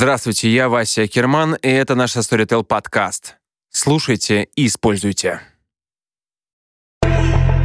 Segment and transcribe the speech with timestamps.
[0.00, 3.36] Здравствуйте, я Вася Керман, и это наш Storytel подкаст.
[3.70, 5.42] Слушайте и используйте.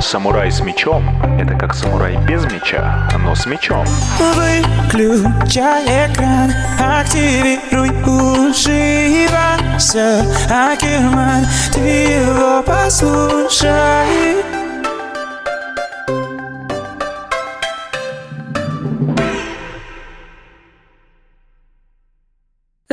[0.02, 1.08] Самурай с мечом—
[1.40, 3.86] это как самурай без меча, но с мечом.
[4.20, 14.45] Выключай экран, активируй уши, Вася Акерман, ты его послушай.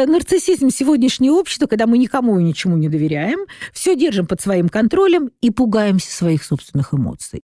[0.07, 3.41] Нарциссизм сегодняшнего общества, когда мы никому и ничему не доверяем,
[3.73, 7.43] все держим под своим контролем и пугаемся своих собственных эмоций.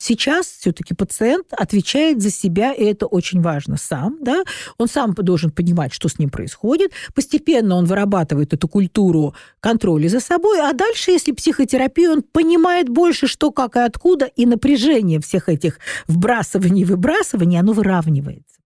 [0.00, 4.44] Сейчас все-таки пациент отвечает за себя, и это очень важно сам, да,
[4.78, 10.20] он сам должен понимать, что с ним происходит, постепенно он вырабатывает эту культуру контроля за
[10.20, 15.48] собой, а дальше, если психотерапия, он понимает больше, что, как и откуда, и напряжение всех
[15.48, 18.57] этих вбрасываний и выбрасываний, оно выравнивается.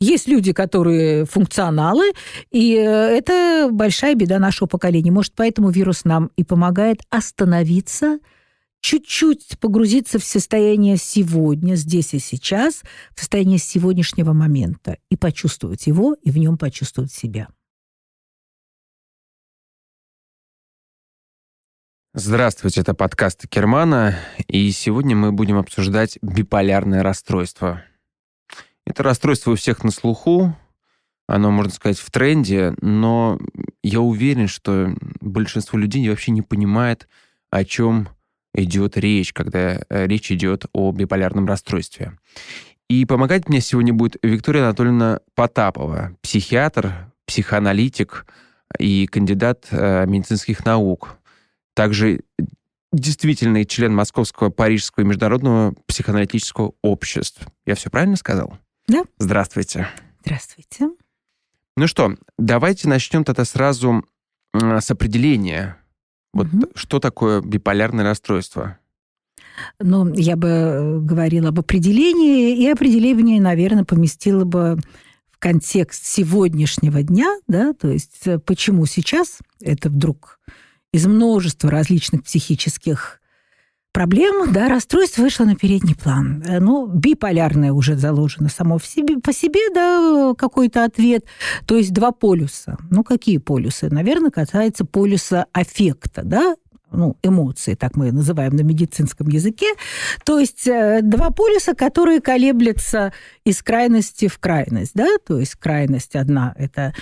[0.00, 2.12] Есть люди, которые функционалы,
[2.50, 5.10] и э, это большая беда нашего поколения.
[5.10, 8.20] Может, поэтому вирус нам и помогает остановиться,
[8.80, 12.82] чуть-чуть погрузиться в состояние сегодня, здесь и сейчас,
[13.14, 17.48] в состояние сегодняшнего момента, и почувствовать его, и в нем почувствовать себя.
[22.14, 27.82] Здравствуйте, это подкаст Кермана, и сегодня мы будем обсуждать биполярное расстройство.
[28.88, 30.56] Это расстройство у всех на слуху,
[31.26, 33.38] оно, можно сказать, в тренде, но
[33.82, 37.06] я уверен, что большинство людей вообще не понимает,
[37.50, 38.08] о чем
[38.54, 42.18] идет речь, когда э, речь идет о биполярном расстройстве.
[42.88, 48.24] И помогать мне сегодня будет Виктория Анатольевна Потапова, психиатр, психоаналитик
[48.78, 51.18] и кандидат э, медицинских наук.
[51.74, 52.22] Также
[52.90, 57.52] действительный член Московского, Парижского и Международного психоаналитического общества.
[57.66, 58.58] Я все правильно сказал?
[58.88, 59.04] Да.
[59.18, 59.88] Здравствуйте.
[60.22, 60.90] Здравствуйте.
[61.76, 64.04] Ну что, давайте начнем тогда сразу
[64.52, 65.76] с определения.
[66.32, 66.66] Вот угу.
[66.74, 68.78] что такое биполярное расстройство?
[69.80, 74.78] Ну, я бы э, говорила об определении, и определение, наверное, поместила бы
[75.30, 80.40] в контекст сегодняшнего дня, да, то есть э, почему сейчас это вдруг
[80.92, 83.20] из множества различных психических
[83.98, 86.40] проблем, да, расстройство вышло на передний план.
[86.46, 91.24] Э, ну, биполярное уже заложено само в себе, по себе, да, какой-то ответ.
[91.66, 92.76] То есть два полюса.
[92.90, 93.88] Ну, какие полюсы?
[93.90, 96.54] Наверное, касается полюса аффекта, да,
[96.92, 99.66] ну, эмоции, так мы называем на медицинском языке.
[100.24, 103.12] То есть э, два полюса, которые колеблются
[103.44, 106.94] из крайности в крайность, да, то есть крайность одна– это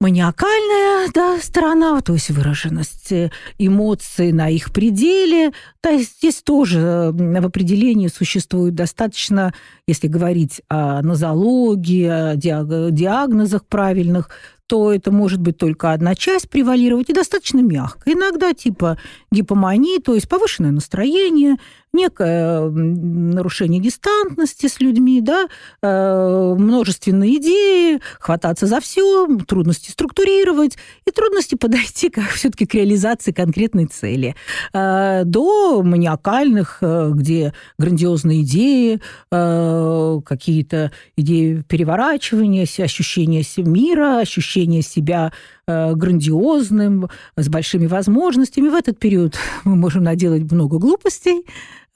[0.00, 5.52] маниакальная да, сторона, то есть выраженность э, эмоций на их пределе.
[5.80, 9.54] То есть здесь тоже в определении существует достаточно,
[9.86, 14.30] если говорить о нозологии, о диагнозах правильных,
[14.66, 18.10] то это может быть только одна часть превалировать и достаточно мягко.
[18.10, 18.98] Иногда типа
[19.30, 21.56] гипомании, то есть повышенное настроение,
[21.92, 25.48] некое нарушение дистантности с людьми, да,
[25.82, 30.76] э, множественные идеи, хвататься за все, трудности структурировать
[31.06, 34.34] и трудности подойти как все-таки к реализации конкретной цели.
[34.72, 45.32] Э, до маниакальных, э, где грандиозные идеи, какие-то идеи переворачивания, ощущения мира, ощущение себя
[45.66, 48.68] грандиозным, с большими возможностями.
[48.68, 51.44] В этот период мы можем наделать много глупостей,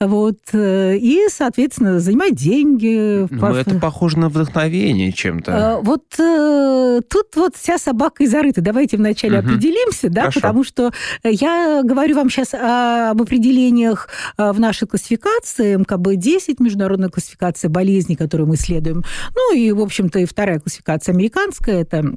[0.07, 3.27] вот, э, и, соответственно, занимать деньги.
[3.29, 5.51] Ну, это похоже на вдохновение чем-то.
[5.51, 8.61] Э, вот э, тут вот вся собака и зарыта.
[8.61, 9.49] Давайте вначале угу.
[9.49, 10.39] определимся, да, Хорошо.
[10.39, 10.91] потому что
[11.23, 18.55] я говорю вам сейчас об определениях в нашей классификации, МКБ-10, международная классификация болезней, которую мы
[18.55, 19.03] исследуем.
[19.35, 22.15] Ну и, в общем-то, и вторая классификация американская, это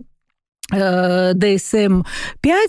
[0.73, 2.05] DSM-5,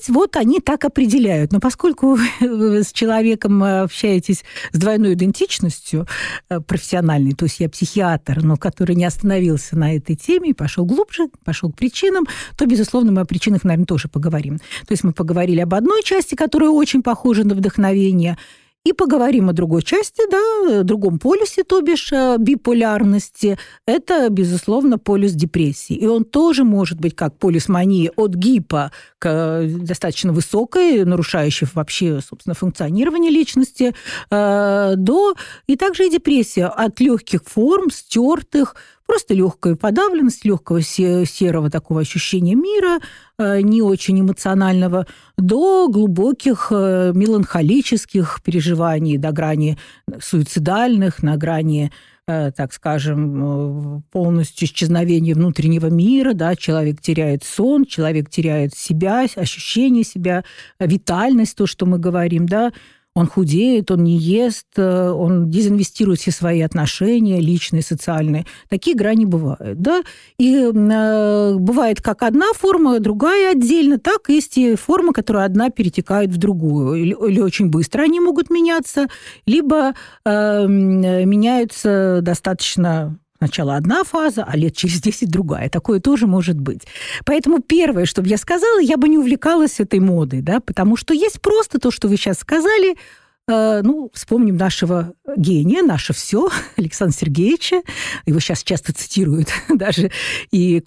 [0.09, 1.51] вот они так определяют.
[1.51, 6.07] Но поскольку вы с человеком общаетесь с двойной идентичностью
[6.49, 10.85] э, профессиональной, то есть я психиатр, но который не остановился на этой теме и пошел
[10.85, 12.25] глубже, пошел к причинам,
[12.57, 14.57] то, безусловно, мы о причинах, наверное, тоже поговорим.
[14.57, 18.37] То есть мы поговорили об одной части, которая очень похожа на вдохновение–
[18.85, 23.57] и поговорим о другой части, да, другом полюсе, то бишь биполярности.
[23.87, 25.95] Это, безусловно, полюс депрессии.
[25.95, 31.67] И он тоже может быть как полюс мании от гипо к э, достаточно высокой, нарушающей
[31.73, 33.95] вообще, собственно, функционирование личности,
[34.29, 35.33] э, до
[35.65, 42.55] и также и депрессия от легких форм, стертых, Просто легкая подавленность, легкого серого такого ощущения
[42.55, 42.99] мира,
[43.37, 45.05] э, не очень эмоционального,
[45.37, 49.77] до глубоких э, меланхолических переживаний, до грани
[50.19, 51.91] суицидальных, на грани
[52.27, 60.03] э, так скажем, полностью исчезновение внутреннего мира, да, человек теряет сон, человек теряет себя, ощущение
[60.03, 60.43] себя,
[60.79, 62.73] витальность, то, что мы говорим, да,
[63.15, 68.45] он худеет, он не ест, э, он дезинвестирует все свои отношения, личные, социальные.
[68.69, 70.03] Такие грани бывают, да.
[70.37, 76.31] И э, бывает как одна форма, другая отдельно, так есть и формы, которые одна перетекают
[76.31, 76.95] в другую.
[76.95, 79.07] Или, или очень быстро они могут меняться,
[79.45, 79.93] либо
[80.25, 85.69] э, меняются достаточно Сначала одна фаза, а лет через 10 другая.
[85.69, 86.81] Такое тоже может быть.
[87.25, 91.13] Поэтому первое, что бы я сказала, я бы не увлекалась этой модой, да, потому что
[91.13, 92.95] есть просто то, что вы сейчас сказали–
[93.47, 97.81] ну, вспомним нашего гения, наше все, Александра Сергеевича.
[98.25, 100.09] Его сейчас часто цитируют, даже
[100.51, 100.81] и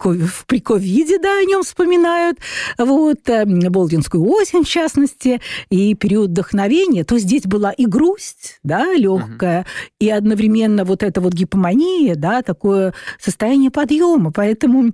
[0.46, 2.38] при ковиде, да, о нем вспоминают.
[2.76, 5.40] Вот, э, Болдинскую осень, в частности,
[5.70, 7.04] и период вдохновения.
[7.04, 9.68] То здесь была и грусть, да, легкая, угу.
[10.00, 14.32] и одновременно вот эта вот гипомания, да, такое состояние подъема.
[14.32, 14.90] Поэтому, э,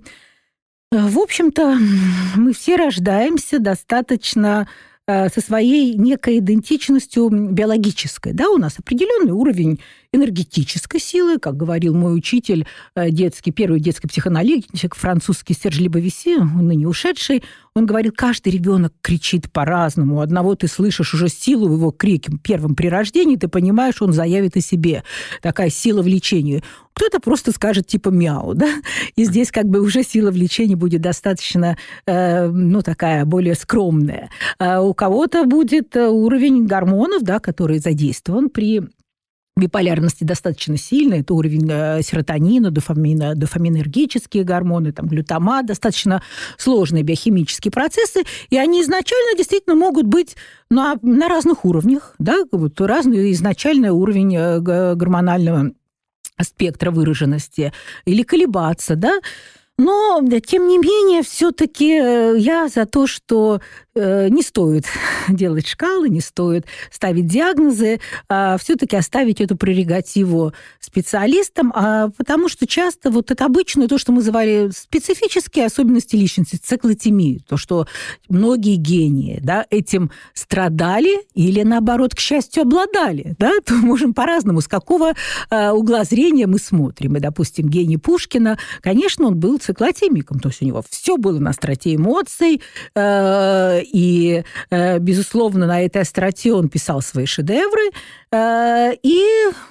[0.91, 1.79] в общем-то,
[2.35, 4.67] мы все рождаемся достаточно Э,
[5.07, 8.33] со своей некой идентичностью биологической.
[8.33, 9.79] Да, у нас определенный уровень
[10.11, 12.65] энергетической силы, как говорил мой учитель,
[12.95, 17.43] э, детский, первый детский психоаналитик, французский Серж Либовиси, ныне ушедший,
[17.75, 20.21] он говорил, каждый ребенок кричит по-разному.
[20.21, 24.55] Одного ты слышишь уже силу в его крике первым при рождении, ты понимаешь, он заявит
[24.55, 25.03] о себе.
[25.41, 26.63] Такая сила влечения.
[26.93, 28.69] Кто-то просто скажет типа мяу, да?
[29.17, 34.29] И здесь как бы уже сила влечения будет достаточно, э, ну, такая более скромная.
[34.57, 38.83] А у кого-то будет э, уровень гормонов, да, который задействован при
[39.57, 46.21] биполярности достаточно сильная, это уровень э, серотонина, дофамина, дофаминергические гормоны, там, глютамат, достаточно
[46.57, 50.35] сложные биохимические процессы, и они изначально действительно могут быть
[50.69, 55.71] на, на разных уровнях, да, вот разный изначальный уровень э, гормонального
[56.41, 57.71] спектра выраженности
[58.03, 59.19] или колебаться, да,
[59.77, 63.61] но, тем не менее, все-таки э, я за то, что
[63.95, 64.85] не стоит
[65.29, 72.67] делать шкалы, не стоит ставить диагнозы, а все-таки оставить эту прерогативу специалистам, а потому что
[72.67, 77.87] часто вот это обычное, то, что мы называли специфические особенности личности, циклотемию, то, что
[78.29, 84.67] многие гении да, этим страдали или, наоборот, к счастью, обладали, да, то можем по-разному, с
[84.67, 85.13] какого
[85.49, 87.15] э, угла зрения мы смотрим.
[87.15, 91.51] И, допустим, гений Пушкина, конечно, он был циклотемиком, то есть у него все было на
[91.51, 92.61] остроте эмоций,
[92.95, 97.91] э, и, э, безусловно, на этой остроте он писал свои шедевры,
[98.31, 99.23] э, и,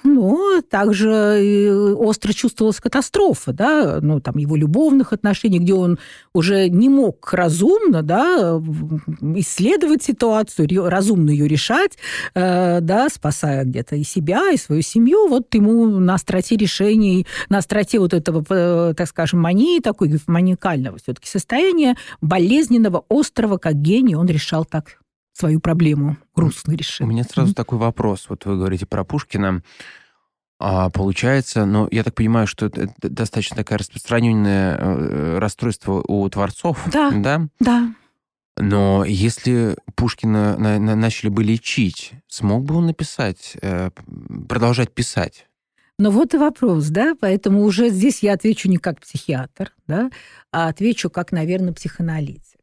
[0.03, 5.99] ну, также остро чувствовалась катастрофа, да, ну, там, его любовных отношений, где он
[6.33, 8.61] уже не мог разумно, да,
[9.35, 11.97] исследовать ситуацию, разумно ее решать,
[12.33, 17.99] да, спасая где-то и себя, и свою семью, вот ему на остроте решений, на остроте
[17.99, 24.65] вот этого, так скажем, мании такой маникального все-таки состояния, болезненного, острого, как гений, он решал
[24.65, 24.99] так
[25.33, 27.05] свою проблему, грустно решил.
[27.05, 27.55] У меня сразу mm-hmm.
[27.55, 28.27] такой вопрос.
[28.29, 29.63] Вот вы говорите про Пушкина.
[30.57, 36.87] А получается, ну, я так понимаю, что это достаточно такое распространенное э, расстройство у творцов,
[36.91, 37.11] да?
[37.11, 37.93] Да, да.
[38.57, 43.89] Но если Пушкина на, на, начали бы лечить, смог бы он написать, э,
[44.47, 45.47] продолжать писать?
[45.97, 50.09] Но вот и вопрос, да, поэтому уже здесь я отвечу не как психиатр, да,
[50.51, 52.54] а отвечу как, наверное, психоаналитик.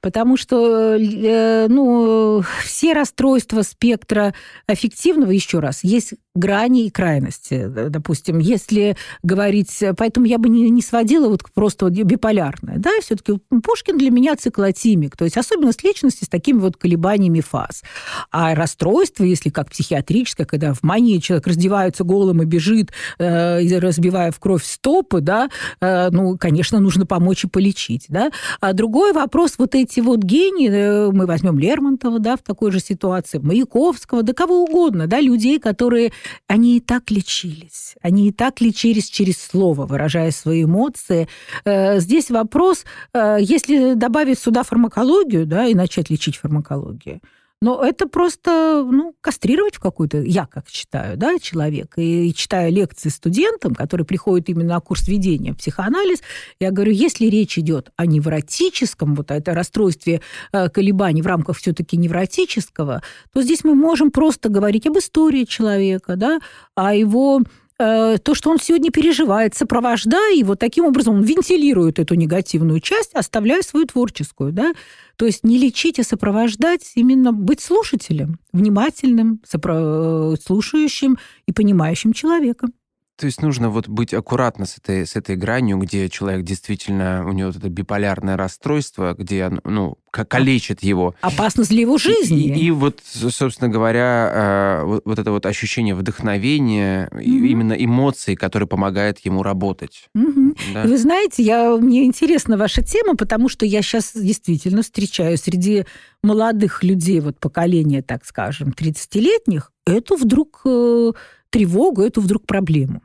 [0.00, 4.34] Потому что э, ну, все расстройства спектра
[4.66, 7.66] аффективного, еще раз, есть грани и крайности.
[7.66, 9.82] Допустим, если говорить...
[9.96, 12.78] Поэтому я бы не, не сводила вот просто вот биполярное.
[12.78, 17.82] Да, все-таки Пушкин для меня циклотимик, то есть особенность личности с такими вот колебаниями фаз.
[18.30, 24.30] А расстройство, если как психиатрическое, когда в мании человек раздевается голым и бежит, э, разбивая
[24.30, 25.48] в кровь стопы, да,
[25.80, 28.06] э, ну, конечно, нужно помочь и полечить.
[28.08, 28.30] Да?
[28.60, 32.80] А другой вопрос, вот эти вот гении, э, мы возьмем Лермонтова, да, в такой же
[32.80, 36.12] ситуации, Маяковского, да кого угодно, да, людей, которые
[36.46, 37.96] они и так лечились.
[38.02, 41.28] Они и так лечились через слово, выражая свои эмоции.
[41.64, 47.20] Э, здесь вопрос, э, если добавить сюда фармакологию, да, и начать лечить фармакологию,
[47.66, 51.94] но это просто, ну, кастрировать в какую-то, я как считаю, да, человек.
[51.96, 56.20] И, и читая лекции студентам, которые приходят именно на курс ведения в психоанализ,
[56.60, 60.20] я говорю, если речь идет о невротическом, вот это расстройстве
[60.52, 66.14] э, колебаний в рамках все-таки невротического, то здесь мы можем просто говорить об истории человека,
[66.14, 66.38] да,
[66.76, 67.42] о его
[67.78, 73.12] Э, то, что он сегодня переживает, сопровождая его, таким образом он вентилирует эту негативную часть,
[73.14, 74.52] оставляя свою творческую.
[74.52, 74.72] Да?
[75.16, 80.36] То есть не лечить, а сопровождать, именно быть слушателем, внимательным, сопро...
[80.42, 82.72] слушающим и понимающим человеком.
[83.18, 87.32] То есть нужно вот быть аккуратно с этой, с этой гранью, где человек действительно, у
[87.32, 91.14] него вот это биполярное расстройство, где оно, ну, к- калечит его.
[91.22, 92.54] Опасность для его жизни.
[92.58, 97.46] И, и вот, собственно говоря, э, вот, вот это вот ощущение вдохновения, и Мгм.
[97.46, 100.10] именно эмоций, которые помогают ему работать.
[100.14, 100.54] Мгм.
[100.74, 100.82] да.
[100.82, 105.86] Вы знаете, я, мне интересна ваша тема, потому что я сейчас действительно встречаю среди
[106.22, 111.12] молодых людей, вот поколения, так скажем, 30-летних, эту вдруг э,
[111.48, 113.00] тревогу, эту вдруг проблему.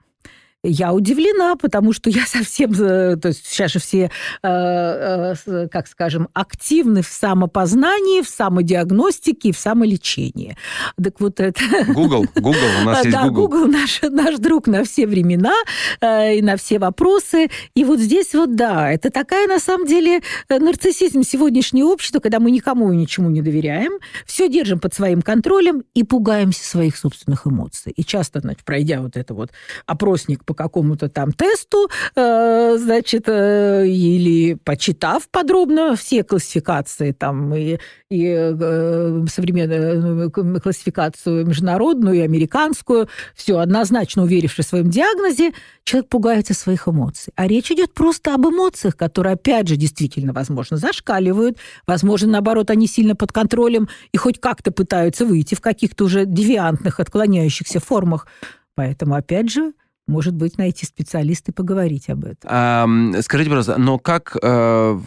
[0.64, 4.12] Я удивлена, потому что я совсем, э, то есть сейчас же все,
[4.44, 10.56] э, э, как скажем, активны в самопознании, в самодиагностике в самолечении.
[11.04, 11.60] Так вот это...
[11.88, 13.48] Google, Google, у нас есть да, Google.
[13.48, 15.56] Google наш, наш друг на все времена
[16.00, 17.50] и на все вопросы.
[17.74, 22.52] И вот здесь вот, да, это такая, на самом деле, нарциссизм сегодняшнего общества, когда мы
[22.52, 23.94] никому и ничему не доверяем,
[24.28, 27.94] все держим под своим контролем и пугаемся своих собственных эмоций.
[27.96, 29.50] И часто, значит, пройдя вот это вот
[29.88, 37.78] опросник по какому-то там тесту, э, значит, э, или почитав подробно все классификации там и,
[38.10, 45.54] и э, современную классификацию международную и американскую, все однозначно уверившись в своем диагнозе,
[45.86, 47.32] человек пугается своих эмоций.
[47.38, 52.88] А речь идет просто об эмоциях, которые, опять же, действительно, возможно, зашкаливают, возможно, наоборот, они
[52.88, 58.28] сильно под контролем и хоть как-то пытаются выйти в каких-то уже девиантных, отклоняющихся формах.
[58.76, 59.74] Поэтому, опять же,
[60.12, 62.50] может быть, найти специалиста и поговорить об этом.
[62.52, 65.00] Ам, скажите, пожалуйста, но как э,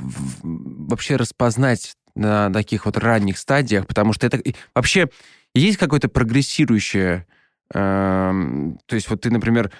[0.42, 3.86] вообще распознать на таких вот ранних стадиях?
[3.86, 4.40] Потому что это
[4.74, 5.08] вообще
[5.54, 7.26] есть какое-то прогрессирующее
[7.72, 9.70] эм, то есть вот ты, например,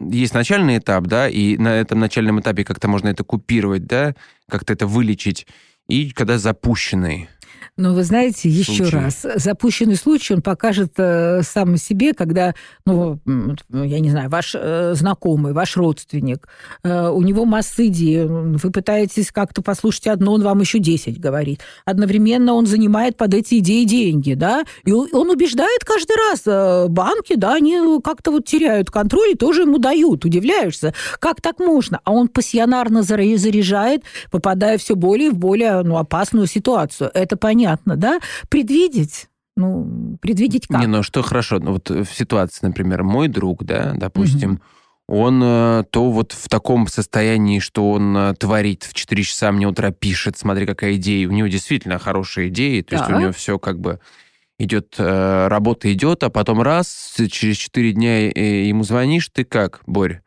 [0.00, 4.14] есть начальный этап, да, и на этом начальном этапе как-то можно это купировать, да,
[4.48, 5.46] как-то это вылечить,
[5.88, 7.28] и когда запущенный.
[7.78, 8.96] Но вы знаете, еще Случай.
[8.96, 13.18] раз, запущенный случай, он покажет э, сам себе, когда, ну,
[13.70, 16.46] я не знаю, ваш э, знакомый, ваш родственник,
[16.84, 21.62] э, у него масса идей, вы пытаетесь как-то послушать одно, он вам еще 10 говорит.
[21.86, 27.36] Одновременно он занимает под эти идеи деньги, да, и он убеждает каждый раз, э, банки,
[27.36, 32.00] да, они как-то вот теряют контроль и тоже ему дают, удивляешься, как так можно?
[32.04, 37.10] А он пассионарно заряжает, попадая все более в более ну, опасную ситуацию.
[37.14, 38.20] Это понятно, да?
[38.48, 40.80] Предвидеть, ну, предвидеть как?
[40.80, 44.60] Не, ну что хорошо, ну вот в ситуации, например, мой друг, да, допустим,
[45.08, 49.66] он э, то вот в таком состоянии, что он э, творит в 4 часа мне
[49.66, 51.28] утра пишет, смотри, какая идея.
[51.28, 53.16] У него действительно хорошие идеи, то есть Да.
[53.16, 53.98] у него все как бы
[54.58, 59.82] идет, э, работа идет, а потом раз, через 4 дня э, ему звонишь, ты как,
[59.86, 60.22] Борь?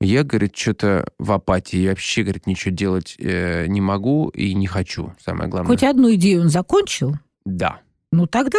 [0.00, 4.66] Я, говорит, что-то в апатии, я вообще, говорит, ничего делать э, не могу и не
[4.66, 5.68] хочу, самое главное.
[5.68, 7.14] Хоть одну идею он закончил,
[7.46, 7.80] Да.
[8.12, 8.58] ну тогда,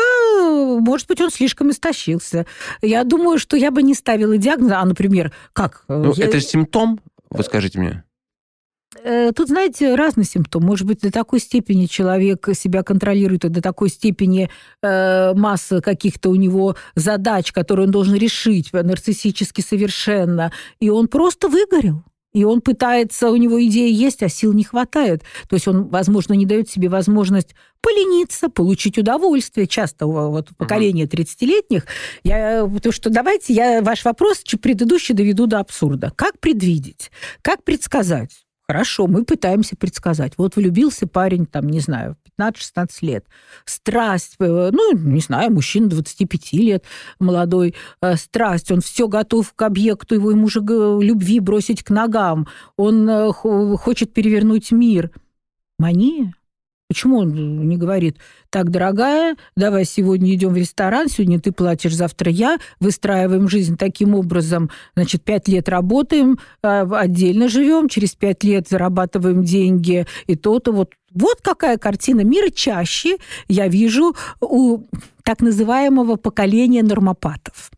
[0.80, 2.46] может быть, он слишком истощился.
[2.82, 5.84] Я думаю, что я бы не ставила диагноз, а, например, как?
[5.88, 7.00] э, Ну, я- это же симптом,
[7.30, 8.04] вы скажите мне.
[9.04, 10.64] Э, Тут, знаете, разный симптом.
[10.64, 14.50] Может быть, до такой степени человек себя контролирует, и до такой степени
[14.82, 21.50] э, масса каких-то у него задач, которые он должен решить нарциссически совершенно, и он просто
[21.50, 22.04] выгорел.
[22.36, 25.24] И он пытается, у него идея есть, а сил не хватает.
[25.48, 29.68] То есть он, возможно, не дает себе возможность полениться, получить удовольствие.
[29.68, 31.86] Часто вот, поколения 30-летних.
[32.26, 36.12] Я, потому что давайте я ваш вопрос предыдущий доведу до абсурда.
[36.14, 37.10] Как предвидеть?
[37.42, 38.45] Как предсказать?
[38.68, 40.34] Хорошо, мы пытаемся предсказать.
[40.38, 43.26] Вот влюбился парень, там, не знаю, 15-16 лет.
[43.64, 46.84] Страсть, э, ну, не знаю, мужчина 25 лет,
[47.20, 52.48] молодой, э, страсть, он все готов к объекту его ему же любви бросить к ногам.
[52.76, 55.12] Он э, хо- хочет перевернуть мир.
[55.78, 56.34] Мания?
[56.88, 58.20] Почему он не говорит,
[58.52, 64.14] так, дорогая, давай сегодня идем в ресторан, сегодня ты платишь, завтра я, выстраиваем жизнь таким
[64.14, 70.72] образом, значит, пять лет работаем, а, отдельно живем, через пять лет зарабатываем деньги, и то-то
[70.72, 70.94] вот.
[71.12, 74.80] Вот какая картина мира чаще я вижу у
[75.24, 77.72] так называемого поколения нормопатов.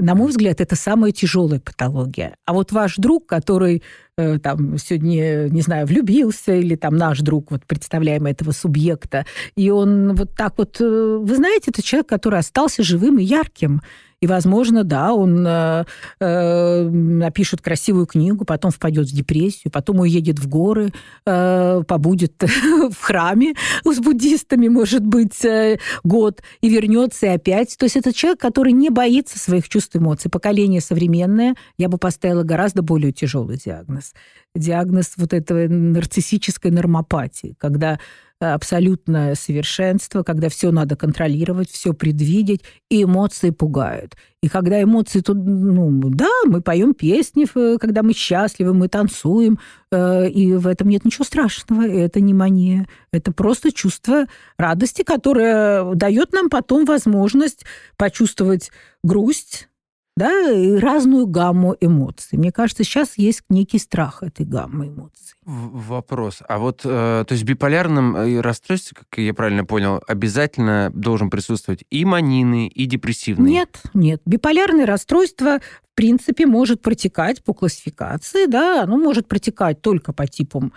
[0.00, 2.34] На мой взгляд, это самая тяжелая патология.
[2.46, 3.82] А вот ваш друг, который
[4.16, 9.26] э, там сегодня, не знаю, влюбился, или там наш друг, вот представляем этого субъекта,
[9.56, 10.80] и он вот так вот...
[10.80, 13.82] э, Вы знаете, это человек, который остался живым и ярким.
[14.20, 15.84] И, возможно, да, он э,
[16.20, 20.92] э, напишет красивую книгу, потом впадет в депрессию, потом уедет в горы,
[21.24, 27.78] э, побудет в храме с буддистами, может быть, э, год, и вернется и опять.
[27.78, 30.30] То есть это человек, который не боится своих чувств и эмоций.
[30.30, 34.12] Поколение современное, я бы поставила гораздо более тяжелый диагноз.
[34.54, 37.98] Диагноз вот этого нарциссической нормопатии, когда
[38.40, 44.16] абсолютное совершенство, когда все надо контролировать, все предвидеть, и эмоции пугают.
[44.42, 49.58] И когда эмоции тут, ну, да, мы поем песни, когда мы счастливы, мы танцуем,
[49.92, 51.82] э, и в этом нет ничего страшного.
[51.82, 54.24] Это не мания, это просто чувство
[54.56, 57.66] радости, которое дает нам потом возможность
[57.98, 58.70] почувствовать
[59.02, 59.68] грусть,
[60.16, 62.38] да, и разную гамму эмоций.
[62.38, 65.34] Мне кажется, сейчас есть некий страх этой гаммы эмоций.
[65.44, 66.42] Вопрос.
[66.46, 71.30] А вот, э, то есть в биполярном э, расстройстве, как я правильно понял, обязательно должен
[71.30, 73.50] присутствовать и манины, и депрессивный?
[73.50, 74.20] Нет, нет.
[74.26, 80.72] Биполярное расстройство в принципе может протекать по классификации, да, оно может протекать только по типам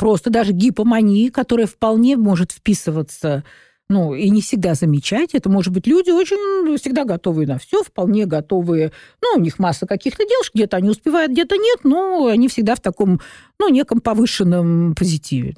[0.00, 3.44] просто даже гипомании, которая вполне может вписываться
[3.90, 5.34] ну, и не всегда замечать.
[5.34, 8.92] Это, может быть, люди очень всегда готовые на все, вполне готовые.
[9.20, 12.80] Ну, у них масса каких-то дел, где-то они успевают, где-то нет, но они всегда в
[12.80, 13.20] таком,
[13.58, 15.56] ну, неком повышенном позитиве.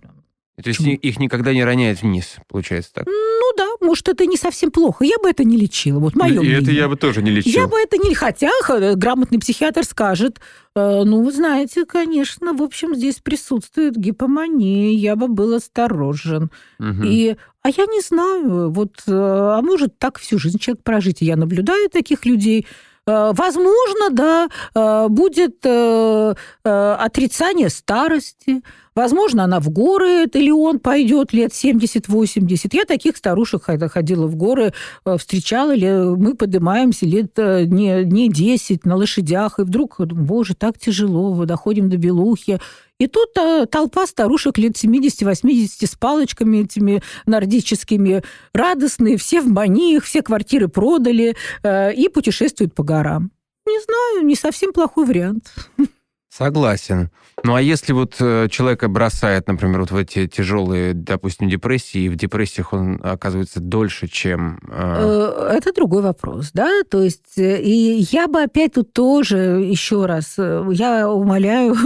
[0.56, 0.96] То есть Почему?
[0.96, 3.06] их никогда не роняет вниз, получается так?
[3.06, 5.02] Ну да, может, это не совсем плохо.
[5.04, 5.98] Я бы это не лечила.
[5.98, 6.60] Вот мое И мнение.
[6.60, 7.62] это я бы тоже не лечила.
[7.62, 8.14] Я бы это не...
[8.14, 8.50] Хотя
[8.96, 10.40] грамотный психиатр скажет,
[10.76, 16.50] э, ну, вы знаете, конечно, в общем, здесь присутствует гипомания, я бы был осторожен.
[16.78, 17.02] Угу.
[17.04, 17.36] И...
[17.62, 21.22] А я не знаю, вот, э, а может так всю жизнь человек прожить.
[21.22, 28.62] И я наблюдаю таких людей, Э, возможно, да, э, будет э, отрицание старости,
[28.94, 32.68] Возможно, она в горы, или он пойдет лет 70-80.
[32.72, 34.74] Я таких старушек ходила в горы,
[35.16, 35.72] встречала,
[36.14, 41.96] мы поднимаемся лет не, не 10 на лошадях, и вдруг, боже, так тяжело, доходим до
[41.96, 42.60] Белухи,
[43.02, 48.22] и тут а, толпа старушек лет 70-80 с палочками этими нордическими,
[48.54, 53.32] радостные, все в маниях, все квартиры продали э, и путешествуют по горам.
[53.66, 55.52] Не знаю, не совсем плохой вариант.
[56.32, 57.10] Согласен.
[57.44, 62.08] Ну а если вот э, человека бросает, например, вот в эти тяжелые, допустим, депрессии, и
[62.08, 64.58] в депрессиях он оказывается дольше, чем...
[64.66, 65.56] Э, э...
[65.58, 66.84] Это другой вопрос, да?
[66.88, 71.76] То есть, и я бы опять тут тоже, еще раз, я умоляю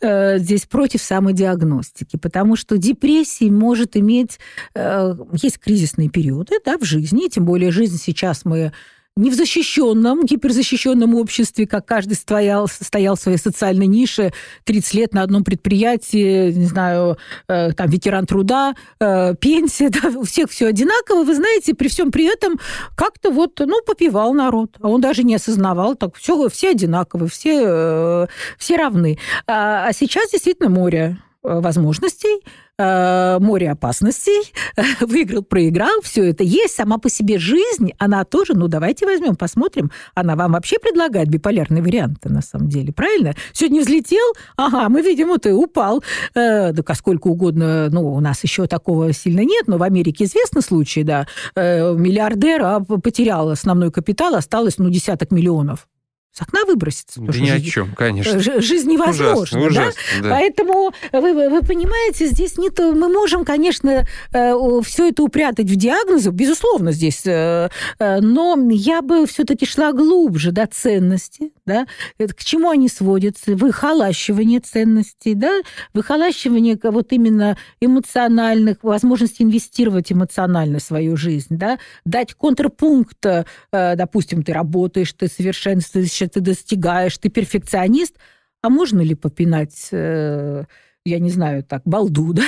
[0.38, 4.38] здесь против самодиагностики, потому что депрессия может иметь...
[4.74, 8.72] Есть кризисные периоды, да, в жизни, тем более жизнь сейчас мы
[9.16, 14.32] не в защищенном, гиперзащищенном обществе, как каждый стоял, стоял в своей социальной нише
[14.64, 20.24] 30 лет на одном предприятии, не знаю, э, там, ветеран труда, э, пенсия, да, у
[20.24, 21.22] всех все одинаково.
[21.22, 22.58] Вы знаете, при всем при этом
[22.96, 24.76] как-то вот, ну, попивал народ.
[24.80, 28.26] А он даже не осознавал, так все, все одинаковы, все, э,
[28.58, 29.18] все равны.
[29.46, 32.40] А, а сейчас действительно море возможностей,
[32.76, 34.52] Э, море опасностей,
[35.00, 39.92] выиграл, проиграл, все это есть, сама по себе жизнь, она тоже, ну давайте возьмем, посмотрим,
[40.16, 43.34] она вам вообще предлагает биполярные варианты, на самом деле, правильно?
[43.52, 44.26] Сегодня взлетел,
[44.56, 46.02] ага, мы видим, вот и упал,
[46.34, 50.60] э, да сколько угодно, ну у нас еще такого сильно нет, но в Америке известны
[50.60, 55.86] случаи, да, э, миллиардер а, потерял основной капитал, осталось, ну, десяток миллионов
[56.34, 57.20] с окна выброситься.
[57.20, 58.40] Да ни о чем, конечно.
[58.40, 59.60] Жизнь невозможна.
[59.60, 59.66] Ужасно, да?
[59.66, 60.30] ужасно, да?
[60.30, 62.90] Поэтому вы, вы понимаете, здесь не то.
[62.92, 67.24] Мы можем, конечно, э, все это упрятать в диагнозы, безусловно, здесь.
[67.24, 67.68] Э,
[68.00, 71.86] э, но я бы все-таки шла глубже до ценности, да,
[72.18, 75.60] к чему они сводятся, выхолащивание ценностей, да,
[75.92, 83.24] выхолащивание вот именно эмоциональных, возможности инвестировать эмоционально в свою жизнь, да, дать контрпункт,
[83.72, 88.16] допустим, ты работаешь, ты совершенствуешь ты достигаешь, ты перфекционист,
[88.62, 90.64] а можно ли попинать э,
[91.04, 92.44] я не знаю, так, балду, да,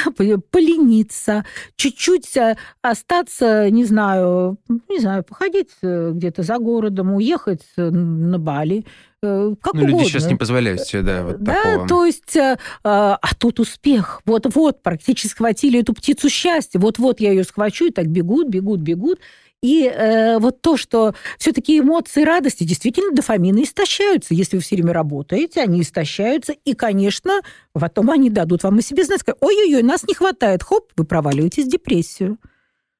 [0.51, 1.45] полениться,
[1.77, 8.85] чуть-чуть э, остаться, не знаю, не знаю, походить э, где-то за городом, уехать на Бали,
[9.21, 9.87] как ну, угодно.
[9.87, 11.89] люди сейчас не позволяют себе, да, вот да, такого.
[11.89, 12.37] то есть,
[12.85, 18.07] а тут успех, вот-вот, практически схватили эту птицу счастья, вот-вот я ее схвачу, и так
[18.07, 19.19] бегут, бегут, бегут,
[19.63, 24.35] и э, вот то, что все-таки эмоции радости, действительно, дофамины истощаются.
[24.35, 26.53] Если вы все время работаете, они истощаются.
[26.65, 27.41] И, конечно,
[27.73, 29.23] потом они дадут вам о себе знать.
[29.41, 30.63] Ой-ой-ой, нас не хватает.
[30.63, 32.39] Хоп, вы проваливаетесь в депрессию.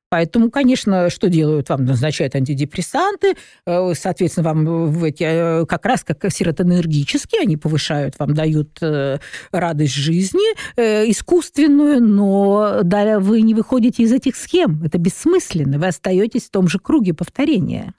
[0.09, 1.69] Поэтому, конечно, что делают?
[1.69, 3.35] Вам назначают антидепрессанты,
[3.67, 9.19] э, соответственно, вам в эти, э, как раз как серотонергические, они повышают, вам дают э,
[9.51, 14.83] радость жизни искусственную, но да, вы не выходите из этих схем.
[14.85, 15.79] Это бессмысленно.
[15.79, 17.95] Вы остаетесь в том же круге повторения.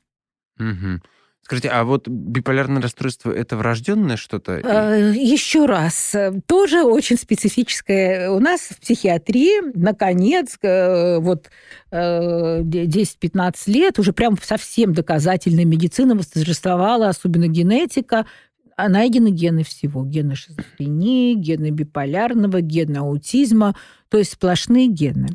[0.60, 1.02] Угу.
[1.48, 4.60] Скажите, а вот биполярное расстройство это врожденное что-то?
[4.62, 8.30] Э, Еще раз, э, тоже очень специфическое.
[8.30, 11.50] У нас в психиатрии, наконец, э, вот
[11.90, 18.26] 10-15 лет уже прям совсем доказательная медицина восторжествовала, особенно генетика,
[18.76, 20.04] а найдены гены всего.
[20.04, 23.74] Гены шизофрении, гены биполярного, гены аутизма,
[24.10, 25.30] то есть сплошные гены.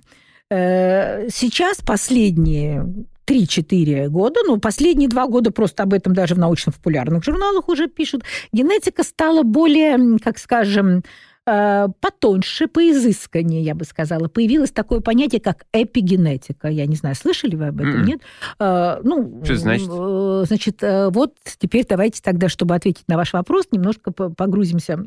[0.51, 2.87] Э, сейчас последние
[3.27, 8.23] 3-4 года, ну, последние два года просто об этом даже в научно-популярных журналах уже пишут,
[8.53, 11.03] генетика стала более, как скажем,
[11.47, 14.29] э, потоньше, поизысканнее, я бы сказала.
[14.29, 16.69] Появилось такое понятие, как эпигенетика.
[16.69, 18.05] Я не знаю, слышали вы об этом, Мгм.
[18.05, 18.21] нет?
[18.61, 19.89] Э, Ну, Что значит?
[19.91, 20.83] э, Значит,
[21.15, 25.05] вот теперь давайте тогда, чтобы ответить на ваш вопрос, немножко по- погрузимся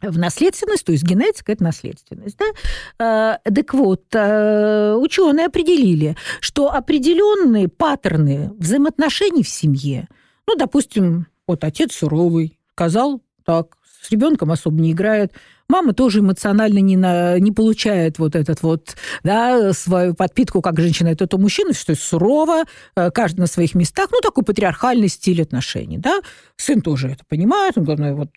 [0.00, 2.36] в наследственность, то есть генетика– это наследственность.
[2.38, 3.38] Да?
[3.44, 10.08] Э, Так вот, э, ученые определили, что определенные паттерны взаимоотношений в семье,
[10.46, 15.32] ну, допустим, вот отец суровый, сказал так, с ребенком особо не играет,
[15.68, 21.08] мама тоже эмоционально не, на, не получает вот этот вот, да, свою подпитку, как женщина,
[21.08, 22.64] это то мужчина, что сурово,
[22.96, 26.20] э, каждый на своих местах, ну, такой патриархальный стиль отношений, да.
[26.56, 28.30] Сын тоже это понимает, он, главное, вот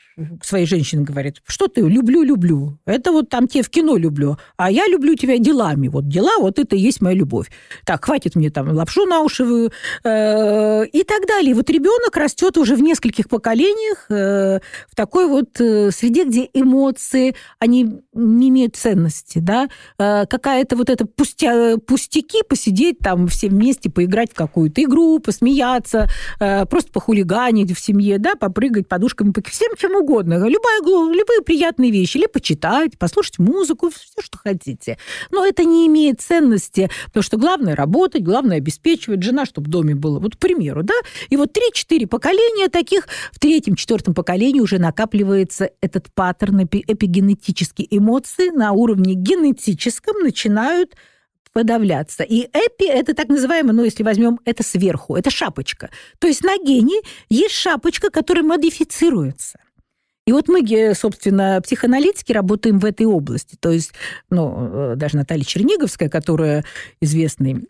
[0.43, 4.69] своей женщине говорит, что ты, люблю, люблю, это вот там тебе в кино люблю, а
[4.69, 7.49] я люблю тебя делами, вот дела, вот это и есть моя любовь.
[7.85, 9.69] Так, хватит мне там лапшу на уши
[10.03, 11.55] э, и так далее.
[11.55, 17.20] Вот ребенок растет уже в нескольких поколениях э, в такой вот э, среде, где эмоции,
[17.59, 23.89] они не имеют ценности, да, Э, какая-то вот это пустя, пустяки, посидеть там все вместе,
[23.89, 26.07] поиграть в какую-то игру, посмеяться,
[26.39, 30.35] э, просто похулиганить в семье, да, попрыгать подушками, по всем чем угодно.
[30.47, 32.17] Любая, любые приятные вещи.
[32.17, 34.97] Или почитать, послушать музыку, все, что хотите.
[35.31, 39.95] Но это не имеет ценности, потому что главное работать, главное обеспечивать, жена, чтобы в доме
[39.95, 40.19] было.
[40.19, 40.93] Вот, к примеру, да,
[41.29, 47.87] и вот 3-4 поколения таких, в третьем, четвертом поколении уже накапливается этот паттерн эпи- эпигенетические
[47.95, 50.95] эмоции на уровне генетическом начинают
[51.53, 52.23] подавляться.
[52.23, 55.89] И эпи– это так называемое, ну, если возьмем, это сверху, это шапочка.
[56.19, 59.59] То есть на гене есть шапочка, которая модифицируется.
[60.25, 63.57] И вот мы, ге- собственно, психоаналитики, работаем в этой области.
[63.59, 63.91] То есть,
[64.29, 66.63] ну, э, даже Наталья Черниговская, которая
[67.01, 67.67] известный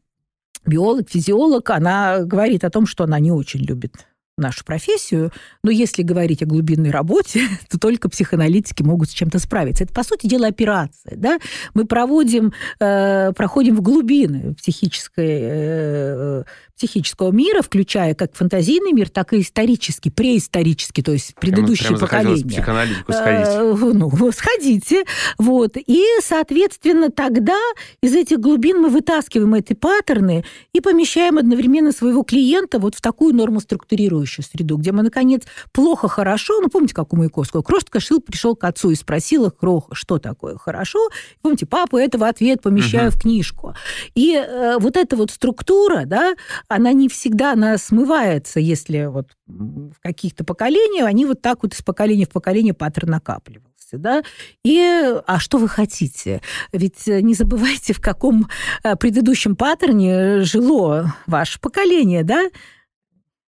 [0.65, 4.05] биолог, физиолог, она говорит о том, что она не очень любит
[4.41, 5.31] нашу профессию,
[5.63, 9.83] но если говорить о глубинной работе, то только психоаналитики могут с чем-то справиться.
[9.83, 11.15] Это, по сути дела, операция.
[11.15, 11.39] Да?
[11.73, 16.43] Мы проводим, э, проходим в глубины психической, э,
[16.85, 22.43] психического мира, включая как фантазийный мир, так и исторический, преисторический, то есть предыдущие Прямо поколения.
[22.49, 23.47] психоаналитику сходить.
[23.47, 25.03] Э, Ну, сходите.
[25.37, 25.77] Вот.
[25.77, 27.57] И, соответственно, тогда
[28.01, 33.35] из этих глубин мы вытаскиваем эти паттерны и помещаем одновременно своего клиента вот в такую
[33.35, 38.63] нормоструктурирующую среду, где мы, наконец, плохо-хорошо, ну, помните, как у Маяковского, Крошка Шил пришел к
[38.63, 41.09] отцу и спросил их, Кроха, что такое хорошо?
[41.43, 43.17] Помните, папа этого ответ помещаю Мгм.
[43.17, 43.75] в книжку.
[44.15, 46.33] И э, вот эта вот структура, да,
[46.75, 51.81] она не всегда, она смывается, если вот в каких-то поколениях, они вот так вот из
[51.81, 53.71] поколения в поколение паттерн накапливался.
[53.93, 54.23] Да?
[54.63, 54.79] И,
[55.27, 56.41] а что вы хотите?
[56.71, 58.47] Ведь э, не забывайте, в каком
[58.83, 62.49] э, предыдущем паттерне жило ваше поколение, да?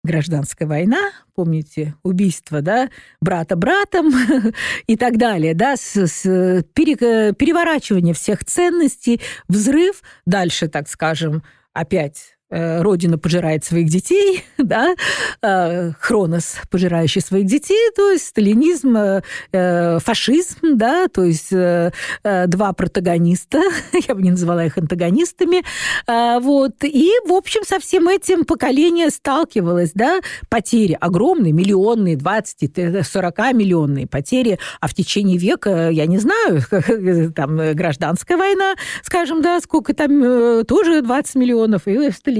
[0.01, 4.13] Гражданская война, помните, убийство, да, брата братом
[4.87, 12.37] и так далее, да, с, с- пере- переворачивание всех ценностей, взрыв, дальше, так скажем, опять
[12.37, 14.95] э, Родина пожирает своих детей, да,
[15.41, 21.91] э, Хронос, пожирающий своих детей, то есть сталинизм, э, э, фашизм, да, то есть э,
[22.23, 23.61] э, два протагониста,
[24.07, 25.63] я бы не называла их антагонистами,
[26.07, 33.37] вот, и, в общем, со всем этим поколение сталкивалось, да, потери огромные, миллионные, 20, 40
[33.53, 36.61] миллионные потери, а в течение века, я не знаю,
[37.33, 42.38] там э, гражданская война, скажем, да, сколько там, э, тоже 20 миллионов, и сталинизм,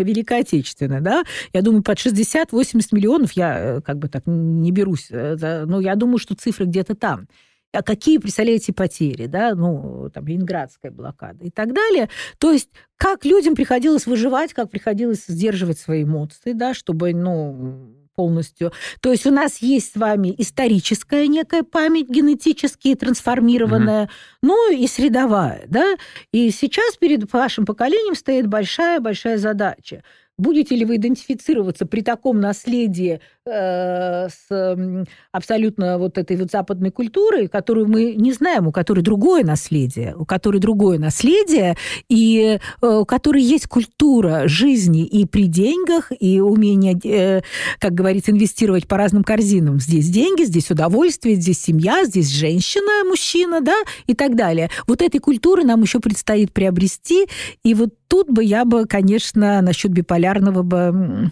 [0.00, 4.72] и Великая Отечественная, да, я думаю, под 60-80 миллионов, я э, как бы так не
[4.72, 7.28] берусь, э, но я думаю, что цифры где-то там.
[7.72, 12.08] А какие, представляете, потери, да, ну, там, Ленинградская блокада и так далее.
[12.38, 18.72] То есть как людям приходилось выживать, как приходилось сдерживать свои эмоции, да, чтобы, ну, полностью.
[19.00, 24.10] То есть у нас есть с вами историческая некая память, генетически трансформированная,
[24.42, 25.94] ну и средовая, да.
[26.32, 30.02] И сейчас перед вашим поколением стоит большая-большая задача.
[30.36, 37.48] Будете ли вы идентифицироваться при таком наследии с м, абсолютно вот этой вот западной культурой,
[37.48, 41.76] которую мы не знаем, у которой другое наследие, у которой другое наследие,
[42.08, 47.42] и э, у которой есть культура жизни и при деньгах, и умение, э,
[47.78, 49.80] как говорится, инвестировать по разным корзинам.
[49.80, 54.70] Здесь деньги, здесь удовольствие, здесь семья, здесь женщина, мужчина, да, и так далее.
[54.86, 57.26] Вот этой культуры нам еще предстоит приобрести,
[57.62, 61.30] и вот тут бы я бы, конечно, насчет биполярного бы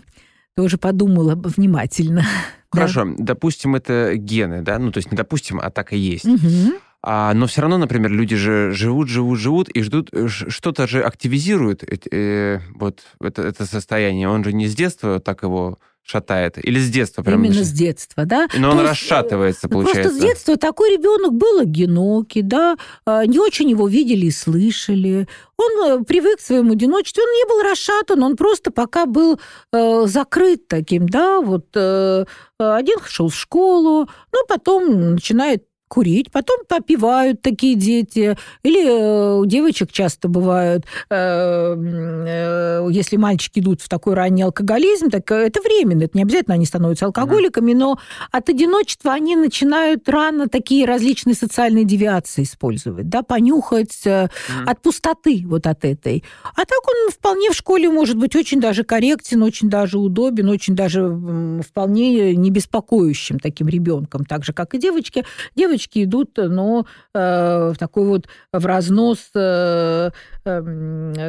[0.57, 2.25] тоже подумала бы внимательно.
[2.73, 4.79] Хорошо, допустим, это гены, да?
[4.79, 6.25] Ну, то есть не допустим, а так и есть.
[6.25, 6.75] Мгм.
[7.03, 11.03] А, но все равно, например, люди же живут, живут, живут и ждут, э, что-то же
[11.03, 14.29] активизирует эти- э, вот это, это состояние.
[14.29, 17.45] Он же не с детства так его шатает, или с детства прям.
[17.45, 18.49] Именно начи- с детства, да?
[18.57, 20.03] Но он То есть, расшатывается, Ну, получается.
[20.03, 25.27] Просто с детства такой ребенок был одинокий, да, а, не очень его видели и слышали.
[25.57, 29.41] Он э, привык к своему одиночеству, он не был расшатан, он просто пока был
[29.73, 32.25] э, закрыт таким, да, вот э,
[32.59, 38.37] один шел в школу, ну, потом начинает курить, потом попивают такие дети.
[38.63, 45.11] Или э, у девочек часто бывают, э, э, если мальчики идут в такой ранний алкоголизм,
[45.11, 47.99] так это временно, это не обязательно они становятся алкоголиками, но
[48.33, 54.29] от одиночества они начинают рано такие различные социальные девиации использовать, да, понюхать э,
[54.67, 56.25] от пустоты вот от этой.
[56.43, 60.75] А так он вполне в школе может быть очень даже корректен, очень даже удобен, очень
[60.75, 65.25] даже вполне не беспокоящим таким ребенком, так же, как и девочки.
[65.55, 70.11] Девочки идут, но э, в такой вот в разнос э,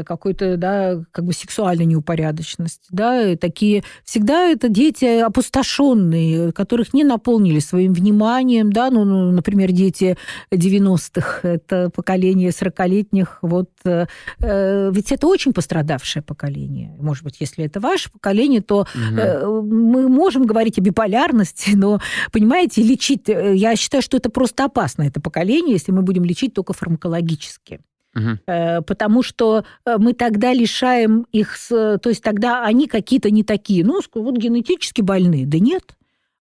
[0.05, 7.59] какой-то, да, как бы сексуальной неупорядоченности, да, такие всегда это дети опустошенные, которых не наполнили
[7.59, 10.17] своим вниманием, да, ну, ну, например, дети
[10.51, 14.05] 90-х, это поколение 40-летних, вот, э,
[14.39, 16.95] э, ведь это очень пострадавшее поколение.
[16.99, 19.19] Может быть, если это ваше поколение, то Мгм.
[19.19, 21.99] Э, мы можем говорить о биполярности, но,
[22.31, 23.29] понимаете, лечить...
[23.29, 27.79] э, Я считаю, что это просто опасно, это поколение, если мы будем лечить только фармакологически.
[28.47, 31.55] Э, Потому что э, мы тогда лишаем их...
[31.57, 33.83] с- То есть тогда они какие-то не такие.
[33.85, 35.45] Ну, вот генетически больные.
[35.45, 35.96] Да нет.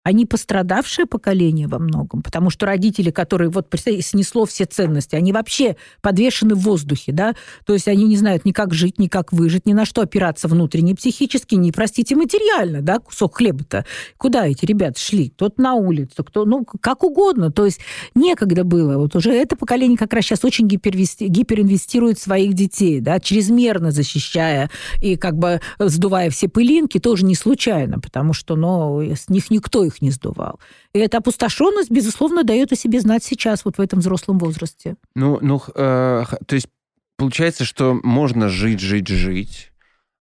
[0.06, 5.32] Они пострадавшее поколение во многом, потому что родители, которые, вот, представьте, снесло все ценности, они
[5.32, 9.32] вообще подвешены в воздухе, да, то есть они не знают ни как жить, ни как
[9.32, 13.84] выжить, ни на что опираться внутренне, психически, ни, простите, материально, да, кусок хлеба-то.
[14.16, 15.30] Куда эти ребята шли?
[15.30, 17.80] Кто-то на улицу, кто, ну, как угодно, то есть
[18.14, 18.98] некогда было.
[18.98, 24.70] Вот уже это поколение как раз сейчас очень гиперинвестирует своих детей, да, чрезмерно защищая
[25.02, 29.82] и как бы сдувая все пылинки, тоже не случайно, потому что, ну, с них никто
[29.82, 30.60] их не сдувал.
[30.92, 34.96] И эта опустошенность, безусловно, дает о себе знать сейчас, вот в этом взрослом возрасте.
[35.14, 36.68] Ну, ну, э, то есть
[37.16, 39.72] получается, что можно жить, жить, жить,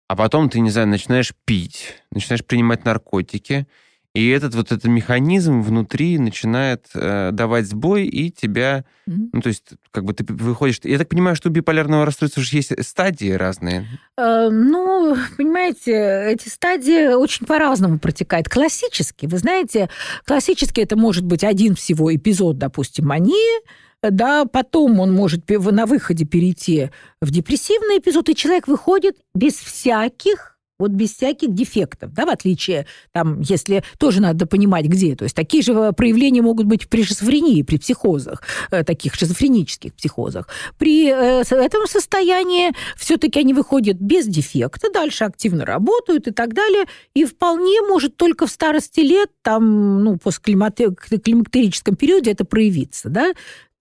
[0.08, 3.68] а потом ты, не знаю, начинаешь пить, начинаешь принимать наркотики,
[4.14, 9.30] и этот вот этот механизм внутри начинает э, давать сбой, и тебя, Мгм.
[9.34, 10.80] ну, то есть, как бы ты выходишь...
[10.84, 13.88] Я так понимаю, что у биполярного расстройства же есть стадии разные.
[14.18, 18.50] Э, Ну, понимаете, эти стадии очень по-разному протекают.
[18.50, 19.90] Классически, вы знаете,
[20.26, 23.64] классически это может быть один всего эпизод, допустим, мании,
[24.02, 26.90] да, потом он может на выходе перейти
[27.22, 30.53] в депрессивный эпизод, и человек выходит без всяких
[30.84, 35.16] вот без всяких дефектов, да, в отличие, там, если тоже надо понимать, где.
[35.16, 40.50] То есть такие же проявления могут быть при шизофрении, при психозах, э, таких шизофренических психозах.
[40.78, 46.84] При э, этом состоянии все-таки они выходят без дефекта, дальше активно работают и так далее,
[47.14, 53.34] и вполне может только в старости лет, там, ну, после климактерическом периоде это проявиться, да,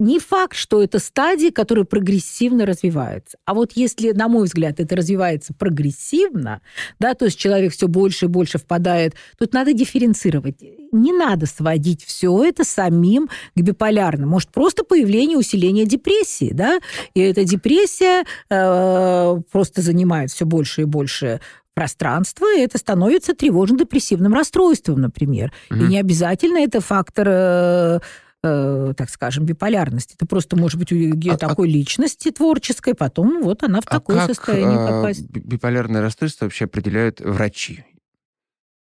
[0.02, 3.38] не факт, что это стадии, которые прогрессивно развиваются.
[3.44, 6.60] А вот если, на мой взгляд, это развивается прогрессивно,
[6.98, 10.56] да, то есть человек все больше и больше впадает, тут надо дифференцировать.
[10.90, 14.28] Не надо сводить все это самим к биполярным.
[14.28, 16.80] Может, просто появление, усиление депрессии, да,
[17.14, 21.40] и эта депрессия э, просто занимает все больше и больше
[21.74, 25.52] пространства, и это становится тревожно-депрессивным расстройством, например.
[25.70, 25.88] И Мгм.
[25.88, 28.00] не обязательно это фактор э,
[28.42, 30.14] э, так скажем, биполярности.
[30.16, 33.85] Это просто может быть у ге- А- а- такой личности творческой, потом вот она в
[33.85, 35.31] такое а как состояние э, попасть.
[35.31, 37.85] би- биполярное расстройство вообще определяют врачи?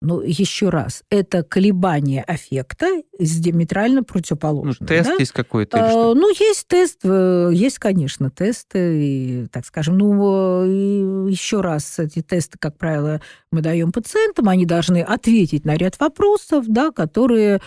[0.02, 4.88] Ну, еще раз, это колебание аффекта с диаметрально Ну, противоположным.
[4.88, 5.15] тест да?
[5.15, 6.13] есть какой-то А?
[6.15, 10.63] Ну, есть тест, э, есть, конечно, тесты, и, так скажем, ну,
[11.28, 13.19] еще раз, эти тесты, как правило,
[13.52, 17.60] мы даем пациентам, они должны ответить на ряд вопросов, да, которые,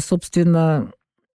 [0.00, 0.90] собственно,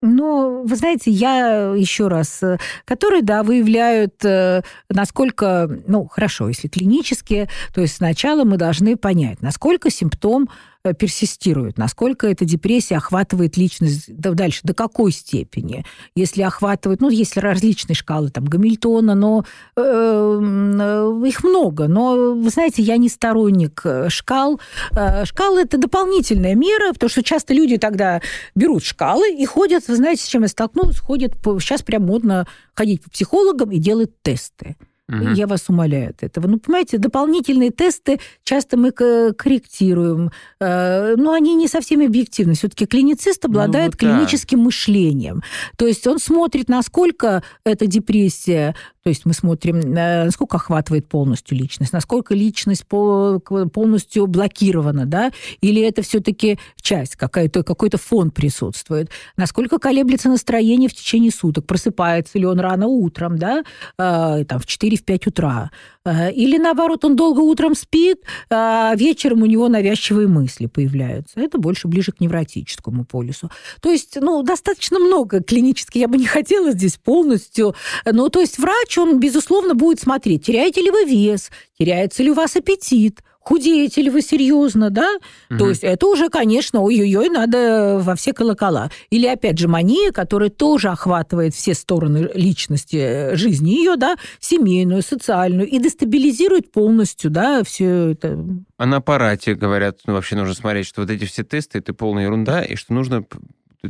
[0.02, 6.68] ну, вы знаете, я еще раз, э, которые, да, выявляют, э, насколько, ну, хорошо, если
[6.68, 13.56] клинические, то есть сначала мы должны понять, насколько симптом э, персистирует, насколько эта депрессия охватывает
[13.56, 15.84] личность да, дальше, до какой степени.
[16.14, 19.44] Если охватывает, ну, есть различные шкалы, там, Гамильтона, но
[19.76, 21.86] э, э, их много.
[21.86, 24.60] Но, вы знаете, я не сторонник э, шкал.
[24.96, 28.22] Э, шкалы– это дополнительная мера, потому что часто люди тогда
[28.54, 32.46] берут шкалы и ходят, вы знаете, с чем я столкнулась, ходят, по, сейчас прям модно
[32.74, 34.76] ходить по психологам и делать тесты.
[35.10, 35.32] Мгм.
[35.34, 36.46] Я вас умоляю от этого.
[36.46, 42.54] Ну, понимаете, дополнительные тесты часто мы корректируем, э, но они не совсем объективны.
[42.54, 44.06] Все-таки клиницист обладает вот да.
[44.06, 45.42] клиническим мышлением.
[45.76, 51.92] То есть он смотрит, насколько эта депрессия, то есть мы смотрим, насколько охватывает полностью личность,
[51.92, 60.28] насколько личность полностью блокирована, да, или это все-таки часть, какая-то, какой-то фон присутствует, насколько колеблется
[60.28, 63.62] настроение в течение суток, просыпается ли он рано утром, да,
[63.98, 65.70] э, там в 4-5 утра,
[66.06, 71.40] или наоборот, он долго утром спит, а вечером у него навязчивые мысли появляются.
[71.40, 73.50] Это больше ближе к невротическому полюсу.
[73.82, 77.74] То есть, ну, достаточно много клинически, я бы не хотела здесь полностью.
[78.04, 82.34] Ну, то есть врач, он, безусловно, будет смотреть, теряете ли вы вес, теряется ли у
[82.34, 85.18] вас аппетит, худеете ли вы серьезно, да?
[85.48, 85.68] То Мгм.
[85.70, 88.92] есть это уже, конечно, ой-ой-ой, надо во все колокола.
[89.10, 95.02] Или, опять же, мания, которая тоже охватывает все стороны личности, э, жизни ее, да, семейную,
[95.02, 98.38] социальную, и дестабилизирует полностью, да, все это.
[98.76, 102.26] А на аппарате, говорят, ну, вообще нужно смотреть, что вот эти все тесты это полная
[102.26, 103.24] ерунда, и что нужно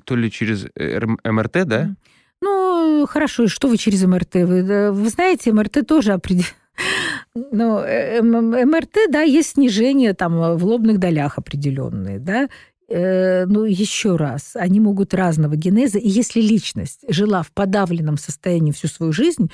[0.05, 1.95] то ли через РМ МРТ, да?
[2.41, 4.37] Ну, хорошо, и что вы через МРТ?
[4.37, 6.55] Вы, вы знаете, МРТ тоже определяет.
[7.35, 12.49] Ну, э, МРТ, да, есть снижение там в лобных долях определенные, да.
[12.89, 15.99] Э, Ну, еще раз, они могут разного генеза.
[15.99, 19.51] И если личность жила в подавленном состоянии всю свою жизнь,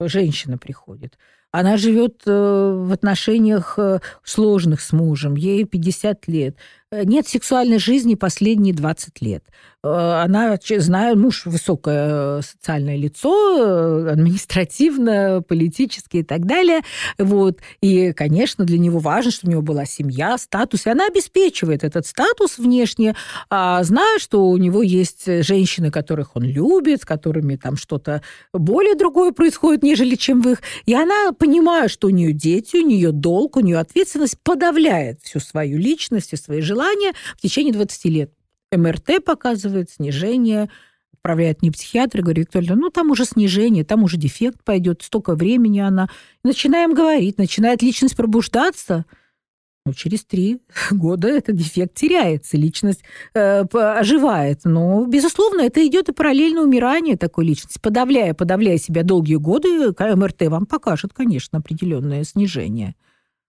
[0.00, 1.18] женщина приходит,
[1.52, 3.78] она живет э, в отношениях
[4.24, 6.56] сложных с мужем, ей 50 лет,
[6.92, 9.44] нет сексуальной жизни последние 20 лет.
[9.82, 16.80] Э, Она, знаю, муж высокое э, социальное лицо, э, административно, политически и так далее.
[17.18, 17.60] Вот.
[17.80, 20.86] И, конечно, для него важно, чтобы у него была семья, статус.
[20.86, 23.14] И она обеспечивает этот статус внешне,
[23.48, 28.22] а, зная, что у него есть женщины, которых он любит, с которыми там что-то
[28.52, 30.62] более другое происходит, нежели чем в их.
[30.86, 35.38] И она, понимая, что у нее дети, у нее долг, у нее ответственность, подавляет всю
[35.38, 36.79] свою личность, все свои желания
[37.36, 38.32] в течение 20 лет.
[38.72, 40.70] МРТ показывает снижение,
[41.12, 45.80] отправляет мне психиатр, говорю, Виктория, ну там уже снижение, там уже дефект пойдет, столько времени
[45.80, 46.08] она.
[46.44, 49.04] Начинаем говорить, начинает личность пробуждаться,
[49.86, 53.02] ну, через три года этот дефект теряется, личность
[53.34, 54.60] э, оживает.
[54.64, 57.78] Но, безусловно, это идет и параллельно умирание такой личности.
[57.80, 62.94] Подавляя, подавляя себя долгие годы, МРТ вам покажет, конечно, определенное снижение.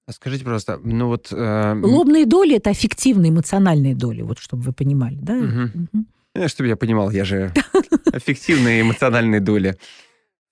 [0.09, 1.27] Скажите, пожалуйста, ну вот...
[1.31, 5.17] э, Лобные доли– это аффективные, эмоциональные доли, вот чтобы вы понимали.
[5.21, 5.33] Да?
[5.35, 5.71] Мгм.
[5.93, 6.07] Мгм.
[6.35, 7.53] э, чтобы я понимал, я же
[8.11, 9.77] аффективные эмоциональные доли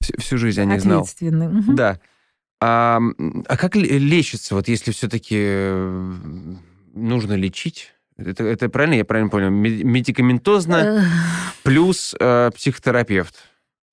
[0.01, 1.01] всю, всю жизнь о них знал.
[1.01, 1.63] Ответственные.
[1.75, 1.99] Да.
[2.62, 2.99] А,
[3.47, 5.35] а как ле- лечится, вот если все-таки
[6.93, 7.91] нужно лечить?
[8.17, 9.49] Это, это правильно, я правильно понял?
[9.49, 11.01] Ме- Медикаментозно Э,
[11.63, 13.35] плюс э, психотерапевт.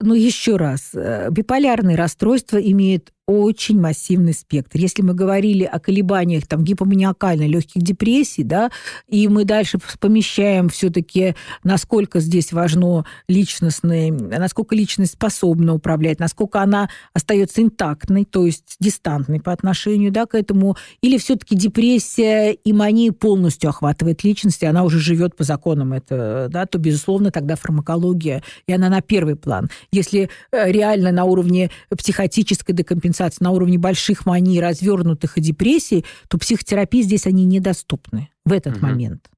[0.01, 4.79] Ну, еще раз, э, биполярные расстройства имеют очень массивный спектр.
[4.79, 8.71] Если мы говорили о колебаниях там, гипоманиакальной, легких депрессий, да,
[9.09, 11.35] и мы дальше помещаем все-таки,
[11.65, 19.41] насколько здесь важно личностное, насколько личность способна управлять, насколько она остается интактной, то есть дистантной
[19.41, 24.85] по отношению да, к этому, или все-таки депрессия и мания полностью охватывает личность, и она
[24.85, 29.69] уже живет по законам это, да, то, безусловно, тогда фармакология, и она на первый план.
[29.91, 36.39] Если э, реально на уровне психотической декомпенсации, на уровне больших маний, развернутых и депрессий, то
[36.39, 38.87] психотерапии здесь они недоступны в этот Мгм.
[38.91, 39.31] момент.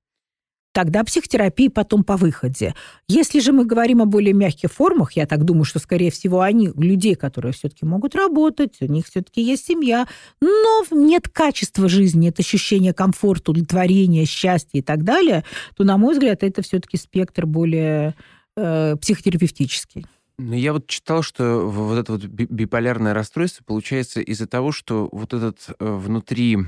[0.73, 2.75] Тогда психотерапия потом по выходе.
[3.09, 6.71] Если же мы говорим о более мягких формах, я так думаю, что, скорее всего, они,
[6.77, 10.07] людей, которые все-таки могут работать, у них все-таки есть семья,
[10.41, 15.43] но нет качества жизни, нет ощущения комфорта, удовлетворения, счастья и так далее,
[15.77, 18.15] то, на мой взгляд, это все-таки спектр более
[18.57, 20.07] э, психотерапевтический.
[20.41, 25.09] Ну, я вот читал, что вот это вот би- биполярное расстройство получается из-за того, что
[25.11, 26.59] вот этот э, внутри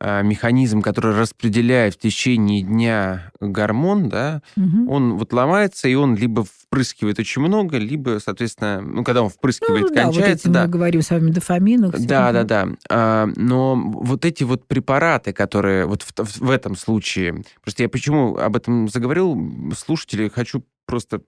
[0.00, 4.88] э, механизм, который распределяет в течение дня гормон, да, Мгм.
[4.88, 9.88] он вот ломается, и он либо впрыскивает очень много, либо, соответственно, ну, когда он впрыскивает,
[9.90, 10.62] Ну, да, вот кончается, эти да.
[10.64, 12.00] мы говорим с вами дофаминах.
[12.00, 12.68] Да, да, да.
[12.88, 17.44] А, но вот эти вот препараты, которые вот в, в этом случае...
[17.62, 19.36] Просто я почему об этом заговорил,
[19.76, 21.20] слушатели, хочу просто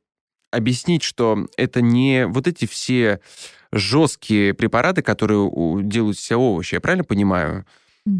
[0.54, 3.20] объяснить, что это не вот эти все
[3.72, 5.50] жесткие препараты, которые
[5.82, 7.66] делают все овощи, я правильно понимаю?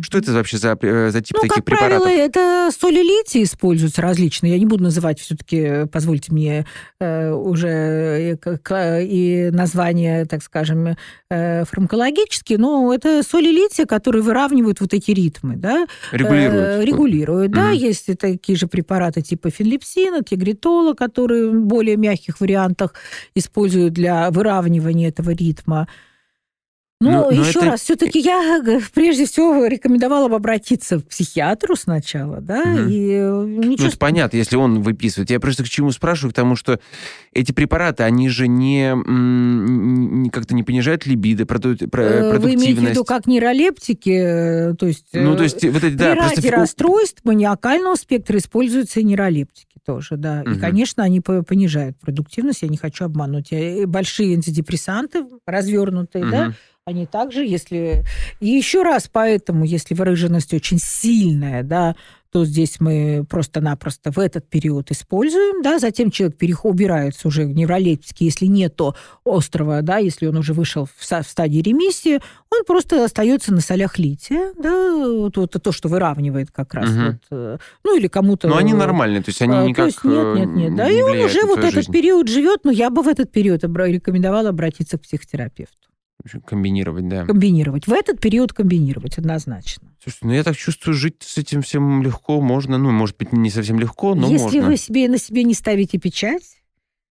[0.01, 2.03] Что это вообще за, э, за тип ну, таких как препаратов?
[2.05, 4.55] правило, это соли лития используются различные.
[4.55, 6.65] Я не буду называть все-таки, позвольте мне,
[7.01, 10.97] э, уже и, к- и названия, так скажем,
[11.29, 15.87] э, фармакологические, но это соли лития, которые выравнивают вот эти ритмы, да?
[16.13, 16.81] Регулируют.
[16.81, 17.67] Э, регулируют, да.
[17.69, 17.73] Мгм.
[17.75, 22.95] Есть такие же препараты типа фенлепсина, тигритола, которые в более мягких вариантах
[23.35, 25.89] используют для выравнивания этого ритма.
[27.01, 28.63] Но- Ну, но еще это- раз, все-таки я
[28.95, 32.89] прежде всего рекомендовала бы обратиться к психиатру сначала, да, Мгм.
[32.89, 35.29] и э, Ну, ничего это понятно, если он выписывает.
[35.31, 36.79] Я просто к чему спрашиваю, к тому, что
[37.33, 38.95] эти препараты, они же не,
[40.31, 42.91] как-то не понижают либидо, проду- про- Э, Вы имеете в продуктивность.
[42.93, 45.07] виду как нейролептики, э, то есть...
[45.13, 46.51] Ну, то есть, вот эти, да, просто...
[46.53, 50.43] расстройств маниакального спектра используются и нейролептики тоже, да.
[50.43, 50.61] И, Мгм.
[50.61, 53.49] конечно, они по- понижают продуктивность, я не хочу обмануть.
[53.53, 56.55] И Большие антидепрессанты, развернутые, да, Мгм.
[56.87, 58.05] Они также, если...
[58.41, 61.97] И еще раз, поэтому, если выраженность очень сильная, да,
[62.31, 67.55] то здесь мы просто-напросто в этот период используем, да, затем человек переход, убирается уже в
[67.55, 72.21] невролептики, если нет то острого, да, если он уже вышел в, са- в стадии ремиссии,
[72.51, 77.07] он просто остается на солях лития, да, вот, вот то, что выравнивает как раз Мгм.
[77.07, 78.49] вот, э, ну или кому-то...
[78.49, 80.75] Но они э, нормальные, то есть они а, никак То есть нет, э, нет, нет.
[80.77, 81.93] Да, не и он уже вот твою этот жизнь.
[81.93, 85.89] период живет, но я бы в этот период обра- рекомендовала обратиться к психотерапевту.
[86.47, 87.27] Комбинировать, да.
[87.27, 87.87] Комбинировать.
[87.87, 89.93] В этот период комбинировать однозначно.
[90.03, 92.79] Слушайте, ну я так чувствую, жить с этим всем легко можно.
[92.79, 94.67] Ну, может быть, не совсем легко, но Если можно.
[94.67, 96.63] вы себе на себе не ставите печать,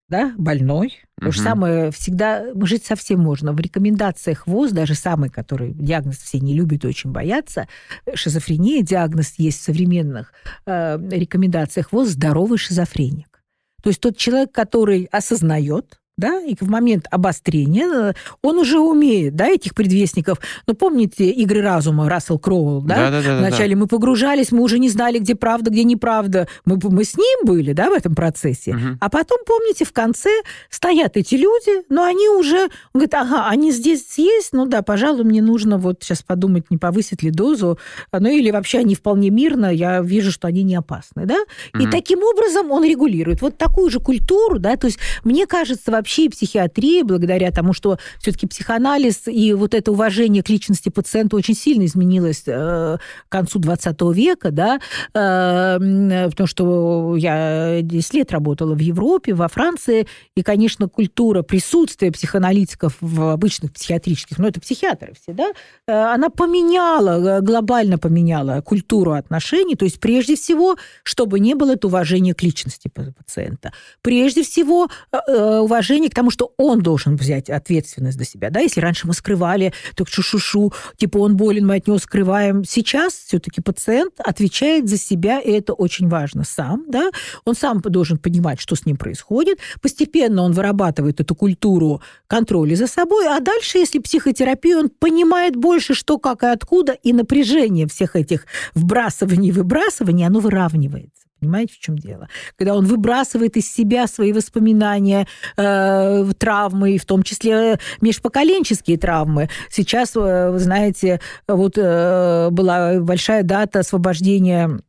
[0.10, 3.54] да, больной, то же самое всегда жить совсем можно.
[3.54, 7.68] В рекомендациях ВОЗ, даже самый, который диагноз все не любят и очень боятся,
[8.14, 10.34] шизофрения, диагноз есть в современных
[10.66, 13.42] э, рекомендациях ВОЗ здоровый шизофреник.
[13.82, 19.36] То есть тот человек, который осознает, да, и в момент обострения э, он уже умеет,
[19.36, 20.40] да, этих предвестников.
[20.68, 22.96] Ну, помните игры разума Рассел Кроуэлл, да?
[22.96, 23.48] Да-да-да-да-да.
[23.48, 26.48] Вначале мы погружались, мы уже не знали, где правда, где неправда.
[26.66, 28.76] Мы, мы с ним были, да, в этом процессе.
[28.76, 28.98] Мгм.
[29.02, 30.30] А потом, помните, в конце
[30.70, 32.64] стоят эти люди, но они уже...
[32.64, 36.78] Он говорит, ага, они здесь есть, ну да, пожалуй, мне нужно вот сейчас подумать, не
[36.78, 37.80] повысить ли дозу,
[38.12, 41.40] ну или вообще они вполне мирно, я вижу, что они не опасны, да?
[41.74, 41.92] И Мгм.
[41.92, 43.42] таким образом он регулирует.
[43.42, 47.98] Вот такую же культуру, да, то есть мне кажется, вообще и психиатрия, благодаря тому, что
[48.20, 53.60] все-таки психоанализ и вот это уважение к личности пациента очень сильно изменилось э, к концу
[53.60, 54.82] 20 века, да,
[55.14, 62.12] э, потому что я 10 лет работала в Европе, во Франции, и, конечно, культура присутствия
[62.12, 65.54] психоаналитиков в обычных психиатрических, ну, это психиатры все, да,
[65.88, 71.88] э, она поменяла, глобально поменяла культуру отношений, то есть прежде всего, чтобы не было это
[71.88, 73.72] уважение к личности па- пациента.
[74.02, 75.60] Прежде всего, э,
[75.94, 78.50] уважение к тому, что он должен взять ответственность за себя.
[78.50, 78.60] Да?
[78.60, 82.64] Если раньше мы скрывали, так шу-шу-шу, типа он болен, мы от него скрываем.
[82.66, 86.86] Сейчас все-таки пациент отвечает за себя, и это очень важно сам.
[86.88, 87.12] Да?
[87.46, 89.60] Он сам должен понимать, что с ним происходит.
[89.82, 95.94] Постепенно он вырабатывает эту культуру контроля за собой, а дальше, если психотерапия, он понимает больше,
[95.94, 101.23] что, как и откуда, и напряжение всех этих вбрасываний и выбрасываний, оно выравнивается.
[101.44, 102.30] Понимаете, в чем дело?
[102.58, 105.28] Когда он выбрасывает из себя свои воспоминания,
[105.58, 109.50] э, травмы, в том числе межпоколенческие травмы.
[109.70, 114.80] Сейчас, э, вы знаете, вот э, была большая дата освобождения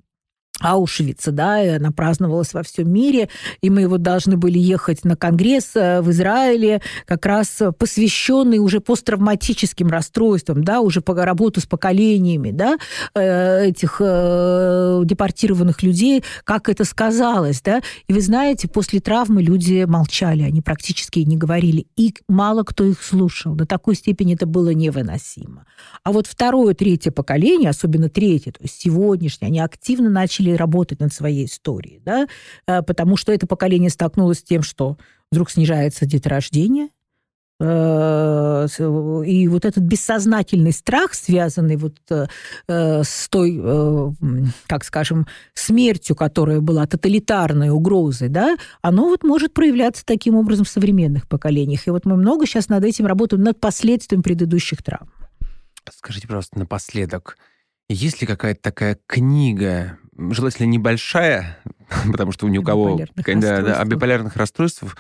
[0.61, 3.29] Аушвица, да, и она праздновалась во всем мире,
[3.61, 8.81] и мы вот должны были ехать на конгресс э, в Израиле, как раз посвященный уже
[8.81, 12.79] посттравматическим расстройствам, да, уже по работу с поколениями, да,
[13.17, 19.85] э, этих э, депортированных людей, как это сказалось, да, и вы знаете, после травмы люди
[19.85, 24.71] молчали, они практически не говорили, и мало кто их слушал, до такой степени это было
[24.71, 25.67] невыносимо.
[26.05, 31.13] А вот второе, третье поколение, особенно третье, то есть сегодняшнее, они активно начали работать над
[31.13, 32.27] своей историей, да,
[32.67, 34.97] э, потому что это поколение столкнулось с тем, что
[35.31, 36.89] вдруг снижается деторождение,
[37.61, 38.67] э,
[39.27, 42.27] и вот этот бессознательный страх, связанный вот э,
[42.67, 43.61] с той,
[44.67, 50.69] как скажем, смертью, которая была тоталитарной угрозой, да, оно вот может проявляться таким образом в
[50.69, 51.87] современных поколениях.
[51.87, 55.11] И вот мы много сейчас над этим работаем, над последствием предыдущих травм.
[55.91, 57.37] Скажите, пожалуйста, напоследок,
[57.95, 61.59] есть ли какая-то такая книга, желательно небольшая,
[62.13, 62.99] потому что ни у кого...
[63.81, 64.97] О биполярных расстройствах,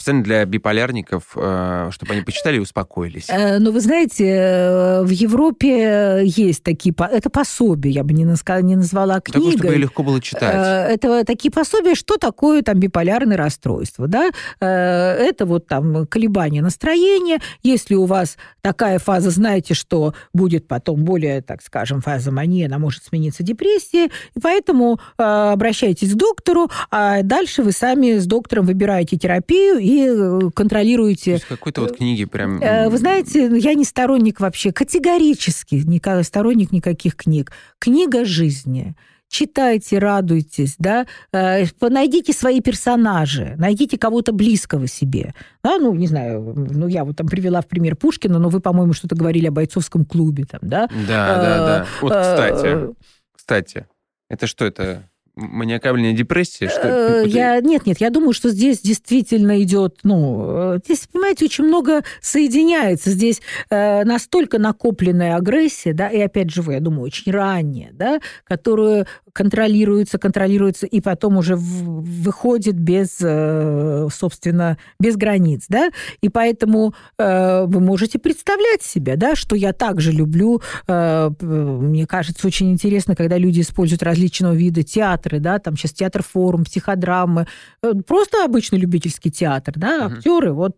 [0.00, 3.26] специально для биполярников, э, чтобы они почитали и успокоились.
[3.28, 6.94] Э, Ну, вы знаете, э, в Европе есть такие...
[6.98, 9.76] Это пособия, я бы не, не назвала Такое, чтобы книгой.
[9.76, 10.90] легко было читать.
[10.90, 14.30] Это такие пособия, что такое там биполярное расстройство, да?
[14.60, 17.40] Это вот там колебания настроения.
[17.62, 22.78] Если у вас такая фаза, знаете, что будет потом более, так скажем, фаза мании, она
[22.78, 29.16] может смениться депрессией, и поэтому обращайтесь к доктору, а дальше вы сами с доктором выбираете
[29.18, 32.60] терапию и э, То контролируете есть какой-то вот книги прям...
[32.62, 37.52] Э, Вы знаете, я не сторонник вообще, категорически не сторонник никаких книг.
[37.78, 38.94] Книга жизни.
[39.28, 45.34] Читайте, радуйтесь, да, Э, найдите свои персонажи, найдите кого-то близкого себе.
[45.62, 48.92] Да, ну, не знаю, ну, я вот там привела в пример Пушкина, но вы, по-моему,
[48.92, 50.88] что-то говорили о бойцовском клубе, там, да?
[51.06, 51.86] Да, да, да.
[52.00, 52.94] Вот, кстати,
[53.36, 53.86] кстати,
[54.28, 55.04] это что это?
[55.40, 56.68] Маниакальная депрессия?
[56.68, 57.24] Что Э?
[57.26, 62.02] Я, нет, нет, я думаю, что здесь действительно идет, ну, э, здесь, понимаете, очень много
[62.20, 63.10] соединяется.
[63.10, 68.20] Здесь э, настолько накопленная агрессия, да, и опять же, вы, я думаю, очень ранняя, да,
[68.44, 76.94] которую контролируется, контролируется, и потом уже выходит без, э, собственно, без границ, да, и поэтому
[77.18, 83.14] э, вы можете представлять себе, да, что я также люблю, э, мне кажется, очень интересно,
[83.16, 87.46] когда люди используют различного вида театры, да, там сейчас театр-форум, психодрамы,
[87.82, 90.16] э, просто обычный любительский театр, да, Мгм.
[90.16, 90.76] актеры, вот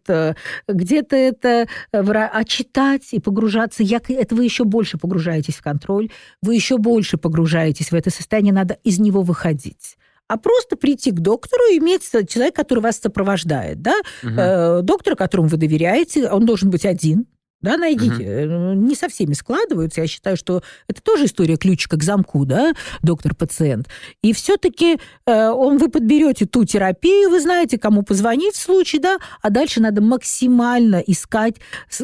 [0.69, 6.11] где-то это, а читать и погружаться, я, это вы еще больше погружаетесь в контроль,
[6.43, 9.97] вы еще больше погружаетесь в это состояние, надо из него выходить.
[10.29, 14.39] А просто прийти к доктору и иметь человека, который вас сопровождает, да, Мгм.
[14.39, 17.27] э, доктор, которому вы доверяете, он должен быть один.
[17.63, 18.23] Да, найдите.
[18.23, 20.01] Э, Не со всеми складываются.
[20.01, 23.89] Я считаю, что это тоже история ключика к замку, да, доктор-пациент.
[24.23, 29.51] И все-таки он, вы подберете ту терапию, вы знаете, кому позвонить в случае, да, а
[29.51, 31.57] дальше надо максимально искать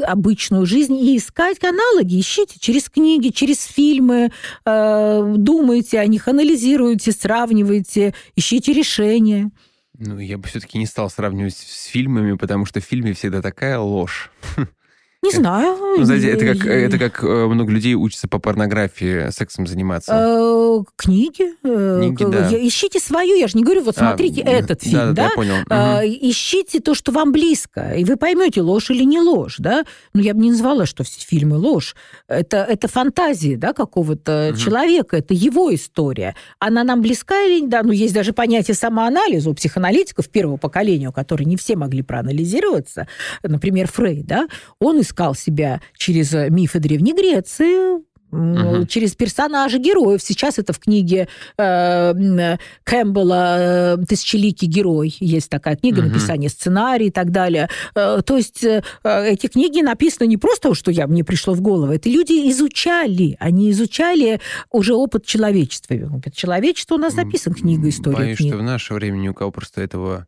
[0.02, 2.20] обычную жизнь и искать аналоги.
[2.20, 4.30] Ищите через книги, через фильмы,
[4.64, 9.50] э, думайте о них, анализируйте, сравнивайте, ищите решения.
[9.98, 13.78] Ну, я бы все-таки не стал сравнивать с фильмами, потому что в фильме всегда такая
[13.78, 14.30] ложь.
[15.20, 15.76] Не знаю.
[15.98, 20.12] Ну, знаете, это как, это как э, много людей учатся по порнографии сексом заниматься.
[20.14, 21.54] Э, Книги.
[21.64, 22.48] э, Книги, да.
[22.52, 23.34] Ищите свою.
[23.36, 25.22] Я же не говорю, вот А, смотрите да, этот да, фильм, да, да?
[25.24, 25.54] я понял.
[25.70, 26.18] А, Мгм.
[26.20, 29.84] Ищите то, что вам близко, и вы поймете, ложь или не ложь, да?
[30.14, 31.96] Ну, я бы не назвала, что все фильмы ложь.
[32.28, 34.58] Это, это фантазии, да, какого-то Мгм.
[34.58, 36.36] человека, это его история.
[36.60, 37.66] Она нам близка или не?
[37.66, 42.02] Да, ну, есть даже понятие самоанализа у психоаналитиков первого поколения, у которых не все могли
[42.02, 43.08] проанализироваться.
[43.42, 44.46] Например, Фрейд, да?
[44.78, 48.86] Он искал себя через э, мифы Древней Греции, Мгм.
[48.86, 50.20] через персонажей, героев.
[50.22, 55.16] Сейчас это в книге э, м, Кэмпбелла э, «Тысячеликий герой».
[55.18, 56.08] Есть такая книга, Мгм.
[56.10, 57.70] написание сценарий и так далее.
[57.94, 61.90] Э, То есть э, эти книги написаны не просто, что я, мне пришло в голову,
[61.90, 63.34] это люди изучали.
[63.40, 64.40] Они изучали
[64.70, 65.94] уже опыт человечества.
[66.14, 68.52] Опыт человечества у нас написан книга «История Боюсь, книг».
[68.52, 70.26] что в наше время ни у кого просто этого,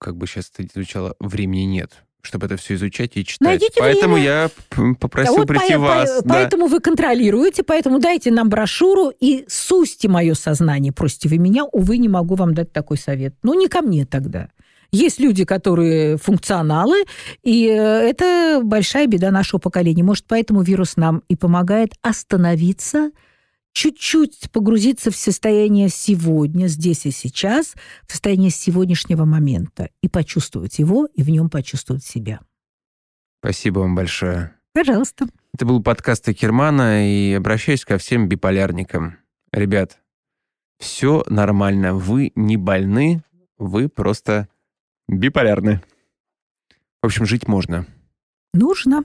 [0.00, 3.40] как бы сейчас это звучало, времени нет, чтобы это все изучать и читать.
[3.46, 4.50] Найдите Поэтому время.
[4.76, 6.10] я попросил Вот прийти по- вас.
[6.22, 6.34] по- да.
[6.34, 10.92] Поэтому вы контролируете, поэтому дайте нам брошюру и сусьте мое сознание.
[10.92, 13.34] Просите вы меня, увы, не могу вам дать такой совет.
[13.42, 14.48] Ну, не ко мне тогда.
[14.90, 17.04] Есть люди, которые функционалы,
[17.42, 20.02] и э, это большая беда нашего поколения.
[20.02, 23.10] Может, поэтому вирус нам и помогает остановиться,
[23.78, 27.74] чуть-чуть погрузиться в состояние сегодня, здесь и сейчас,
[28.08, 32.40] в состояние сегодняшнего момента, и почувствовать его, и в нем почувствовать себя.
[33.40, 34.52] Спасибо вам большое.
[34.74, 35.28] Пожалуйста.
[35.54, 39.18] Это был подкаст Акермана, и обращаюсь ко всем биполярникам.
[39.52, 40.00] Ребят,
[40.80, 43.22] все нормально, вы не больны,
[43.58, 44.48] вы просто
[45.08, 45.82] биполярны.
[47.00, 47.86] В общем, жить можно.
[48.52, 49.04] Нужно.